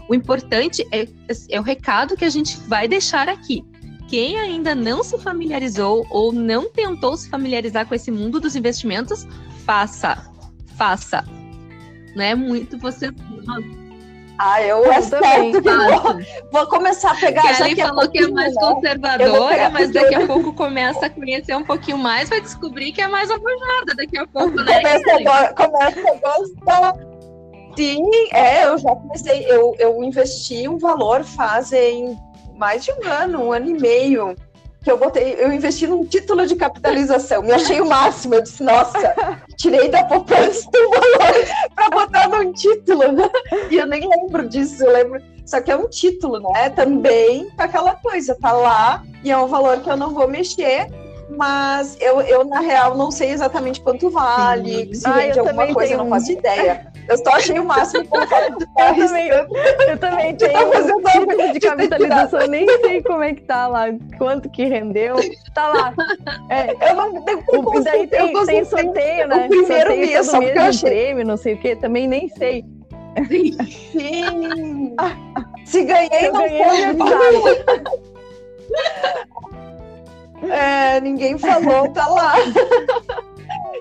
o 0.09 0.15
importante 0.15 0.87
é, 0.93 1.09
é 1.49 1.61
o 1.61 1.63
recado 1.63 2.17
que 2.17 2.25
a 2.25 2.31
gente 2.31 2.57
vai 2.67 2.87
deixar 2.87 3.29
aqui. 3.29 3.65
Quem 4.09 4.39
ainda 4.39 4.75
não 4.75 5.05
se 5.05 5.19
familiarizou 5.19 6.07
ou 6.11 6.33
não 6.33 6.71
tentou 6.71 7.15
se 7.17 7.29
familiarizar 7.29 7.87
com 7.87 7.95
esse 7.95 8.11
mundo 8.11 8.41
dos 8.41 8.57
investimentos, 8.57 9.27
faça, 9.67 10.33
faça. 10.77 11.23
Não 12.17 12.25
é 12.25 12.35
muito 12.35 12.79
você 12.79 13.13
ah, 14.39 14.63
eu, 14.63 14.85
eu 14.85 14.93
espero 14.93 15.51
que 15.51 15.61
vou, 15.61 16.21
vou, 16.53 16.67
começar 16.69 17.11
a 17.11 17.15
pegar. 17.17 17.43
Kelly 17.57 17.75
já 17.75 17.89
falou 17.89 18.09
que 18.09 18.19
é 18.19 18.29
mais 18.29 18.55
né? 18.55 18.61
conservadora, 18.61 19.71
mas 19.71 19.93
daqui 19.93 20.15
a 20.15 20.27
pouco 20.27 20.53
começa 20.53 21.07
a 21.07 21.11
conhecer 21.11 21.57
um 21.57 21.65
pouquinho 21.65 21.99
mais, 21.99 22.29
vai 22.29 22.41
descobrir 22.41 22.93
que 22.93 23.03
é 23.03 23.09
mais 23.09 23.31
abujada 23.31 23.95
daqui 23.97 24.17
a 24.17 24.27
pouco, 24.27 24.63
né? 24.63 24.81
Começa, 24.81 25.55
começa 25.55 26.01
a 26.01 26.37
gostar. 26.39 26.95
Sim, 27.77 28.11
é, 28.33 28.65
eu 28.65 28.79
já 28.79 28.95
comecei, 28.95 29.45
eu, 29.49 29.75
eu 29.79 30.03
investi 30.03 30.69
um 30.69 30.79
valor 30.79 31.25
fazem 31.25 32.17
mais 32.57 32.85
de 32.85 32.93
um 32.93 33.09
ano, 33.09 33.45
um 33.45 33.53
ano 33.53 33.69
e 33.69 33.75
meio 33.75 34.37
que 34.83 34.91
eu 34.91 34.97
botei, 34.97 35.35
eu 35.39 35.53
investi 35.53 35.87
num 35.87 36.05
título 36.05 36.47
de 36.47 36.55
capitalização, 36.57 37.43
me 37.43 37.53
achei 37.53 37.81
o 37.81 37.87
máximo, 37.87 38.35
eu 38.35 38.43
disse, 38.43 38.63
nossa, 38.63 39.15
tirei 39.57 39.89
da 39.89 40.05
poupança 40.05 40.69
o 40.69 40.91
valor 40.91 41.47
para 41.75 41.91
botar 41.91 42.29
num 42.29 42.53
título, 42.53 43.03
e 43.71 43.77
eu 43.77 43.87
nem 43.87 44.09
lembro 44.09 44.49
disso, 44.49 44.85
eu 44.85 44.93
lembro, 44.93 45.21
só 45.45 45.61
que 45.61 45.71
é 45.71 45.77
um 45.77 45.89
título, 45.89 46.41
né, 46.53 46.71
também 46.71 47.49
aquela 47.59 47.95
coisa, 47.97 48.37
tá 48.41 48.53
lá, 48.53 49.03
e 49.25 49.31
é 49.31 49.37
um 49.37 49.47
valor 49.47 49.81
que 49.81 49.91
eu 49.91 49.97
não 49.97 50.15
vou 50.15 50.29
mexer, 50.29 50.89
mas 51.29 51.97
eu, 52.01 52.21
eu 52.23 52.45
na 52.45 52.61
real 52.61 52.97
não 52.97 53.11
sei 53.11 53.31
exatamente 53.31 53.81
quanto 53.81 54.09
vale, 54.09 54.87
Sim. 54.87 54.95
se 54.95 55.07
ah, 55.07 55.13
vende 55.13 55.39
alguma 55.39 55.67
coisa, 55.75 55.93
eu 55.93 55.99
não 55.99 56.09
faço 56.09 56.33
ideia. 56.33 56.88
Eu 57.09 57.17
só 57.17 57.31
achei 57.31 57.59
o 57.59 57.65
máximo 57.65 58.05
eu, 58.13 58.97
também, 58.97 59.29
eu 59.89 59.99
também 59.99 60.37
tenho 60.37 60.53
tá 60.53 60.67
fazendo 60.71 61.03
título 61.03 61.53
de 61.53 61.61
capitalização, 61.61 62.47
nem 62.49 62.67
sei 62.81 63.03
como 63.03 63.23
é 63.23 63.35
que 63.35 63.43
tá 63.43 63.67
lá, 63.67 63.87
quanto 64.19 64.49
que 64.51 64.65
rendeu. 64.67 65.17
Tá 65.55 65.69
lá. 65.69 65.95
É, 66.51 66.91
eu 66.91 66.95
não 66.95 67.15
o, 67.17 67.81
daí 67.81 68.07
tem, 68.07 68.33
eu 68.33 68.47
tem 68.47 68.65
sorteio, 68.65 69.27
né? 69.29 69.47
O 69.47 69.49
primeiro 69.49 69.67
sorteio 69.69 70.01
mês, 70.01 70.27
só 70.27 70.41
porque 70.41 70.59
eu 70.59 70.63
achei. 70.63 70.91
prêmio, 70.91 71.27
não 71.27 71.37
sei 71.37 71.55
o 71.55 71.59
que, 71.59 71.77
também 71.77 72.07
nem 72.07 72.29
sei. 72.29 72.65
Sim. 73.29 74.95
Se 75.65 75.85
ganhei, 75.85 76.29
eu 76.29 76.33
não 76.33 76.41
ganhei, 76.41 76.63
foi. 77.41 77.65
É, 80.51 81.01
ninguém 81.01 81.37
falou, 81.39 81.89
tá 81.93 82.07
lá. 82.07 82.35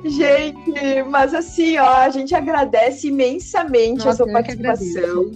Gente, 0.03 1.03
mas 1.09 1.33
assim, 1.33 1.77
ó, 1.77 1.87
a 1.87 2.09
gente 2.09 2.35
agradece 2.35 3.07
imensamente 3.07 4.05
Nossa, 4.05 4.09
a 4.09 4.15
sua 4.15 4.31
participação 4.31 5.31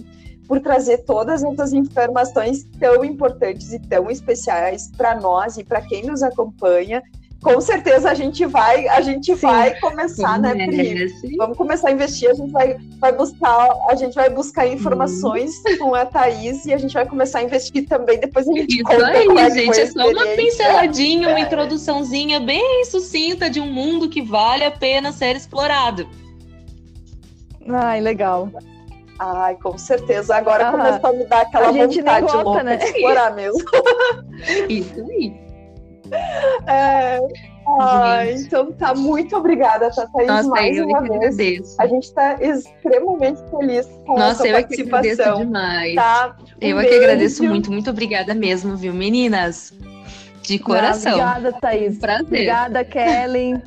por 0.46 0.60
trazer 0.60 0.98
todas 0.98 1.42
essas 1.42 1.72
informações 1.72 2.64
tão 2.78 3.04
importantes 3.04 3.72
e 3.72 3.78
tão 3.78 4.10
especiais 4.10 4.90
para 4.96 5.18
nós 5.18 5.56
e 5.56 5.64
para 5.64 5.80
quem 5.80 6.04
nos 6.04 6.22
acompanha 6.22 7.02
com 7.42 7.60
certeza 7.60 8.08
a 8.08 8.14
gente 8.14 8.46
vai, 8.46 8.86
a 8.88 9.00
gente 9.00 9.34
Sim. 9.34 9.40
vai 9.40 9.78
começar, 9.80 10.38
né, 10.38 10.54
Pri? 10.54 11.36
Vamos 11.36 11.56
começar 11.56 11.88
a 11.88 11.92
investir, 11.92 12.30
a 12.30 12.34
gente 12.34 12.52
vai, 12.52 12.76
vai 12.98 13.12
buscar, 13.12 13.68
a 13.88 13.94
gente 13.96 14.14
vai 14.14 14.30
buscar 14.30 14.66
informações 14.66 15.60
uhum. 15.66 15.78
com 15.78 15.94
a 15.94 16.06
Thaís 16.06 16.64
e 16.66 16.72
a 16.72 16.78
gente 16.78 16.94
vai 16.94 17.04
começar 17.04 17.40
a 17.40 17.42
investir 17.42 17.88
também, 17.88 18.20
depois 18.20 18.48
a 18.48 18.52
gente 18.52 18.76
Isso 18.76 18.84
conta 18.84 19.06
aí, 19.06 19.26
é 19.26 19.50
gente, 19.50 19.80
é 19.80 19.86
só 19.86 20.08
uma 20.08 20.26
pinceladinha, 20.26 21.28
uma 21.28 21.40
introduçãozinha 21.40 22.38
bem 22.38 22.84
sucinta 22.84 23.50
de 23.50 23.60
um 23.60 23.66
mundo 23.66 24.08
que 24.08 24.22
vale 24.22 24.64
a 24.64 24.70
pena 24.70 25.10
ser 25.10 25.34
explorado. 25.34 26.08
Ai, 27.68 28.00
legal. 28.00 28.48
Ai, 29.18 29.56
com 29.56 29.76
certeza. 29.76 30.36
Agora 30.36 30.68
ah, 30.68 30.70
começou 30.70 31.10
a 31.10 31.12
me 31.12 31.24
dar 31.24 31.42
aquela 31.42 31.72
vontade 31.72 32.26
conta, 32.26 32.42
louca 32.42 32.62
né? 32.62 32.76
de 32.76 32.84
explorar 32.84 33.34
mesmo. 33.34 33.64
Isso 34.68 35.00
aí. 35.10 35.51
É, 36.66 37.20
Ai, 37.66 38.34
então 38.34 38.72
tá, 38.72 38.94
muito 38.94 39.36
obrigada, 39.36 39.90
Thaís, 39.90 40.26
Nossa, 40.26 40.48
mais 40.48 40.76
eu 40.76 40.86
uma 40.86 41.00
vez. 41.00 41.14
Agradeço. 41.14 41.76
A 41.78 41.86
gente 41.86 42.04
está 42.04 42.36
extremamente 42.40 43.40
feliz 43.50 43.86
com 44.04 44.18
Nossa, 44.18 44.46
eu 44.46 44.52
participação. 44.54 45.00
É 45.00 45.12
que 45.12 45.22
agradeço 45.22 45.46
demais. 45.46 45.94
Tá? 45.94 46.36
Um 46.40 46.66
eu 46.66 46.80
é 46.80 46.84
que 46.84 46.94
agradeço 46.94 47.44
muito, 47.44 47.70
muito 47.70 47.90
obrigada 47.90 48.34
mesmo, 48.34 48.76
viu, 48.76 48.92
meninas? 48.92 49.72
De 50.42 50.58
coração. 50.58 51.16
Não, 51.16 51.28
obrigada, 51.30 51.52
Thaís. 51.60 51.98
Prazer. 51.98 52.26
Obrigada, 52.26 52.84
Kelly. 52.84 53.62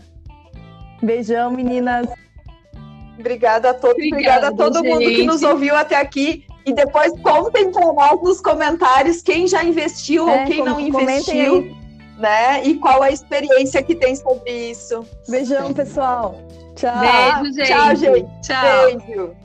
Beijão, 1.02 1.52
meninas. 1.52 2.08
Obrigada 3.18 3.70
a 3.70 3.74
todos, 3.74 3.96
obrigada, 3.96 4.48
obrigada 4.48 4.48
a 4.48 4.52
todo 4.52 4.84
gente. 4.84 4.90
mundo 4.90 5.06
que 5.06 5.24
nos 5.24 5.42
ouviu 5.42 5.74
até 5.76 5.96
aqui. 5.96 6.46
E 6.66 6.74
depois 6.74 7.14
contem 7.22 7.72
para 7.72 7.94
nós 7.94 8.22
nos 8.22 8.42
comentários 8.42 9.22
quem 9.22 9.48
já 9.48 9.64
investiu 9.64 10.28
é, 10.28 10.42
ou 10.42 10.48
quem 10.48 10.66
não 10.66 10.80
investiu 10.80 11.85
né? 12.18 12.64
E 12.64 12.76
qual 12.76 13.02
a 13.04 13.10
experiência 13.10 13.82
que 13.84 13.96
tem 13.96 14.16
sobre 14.16 14.72
isso. 14.72 15.06
Beijão, 15.28 15.74
pessoal. 15.74 16.40
Tchau. 16.76 17.00
Beijo, 17.00 17.54
gente. 17.54 17.68
Tchau, 17.68 17.96
gente. 17.96 18.42
Tchau. 18.42 18.86
Beijo. 18.86 19.36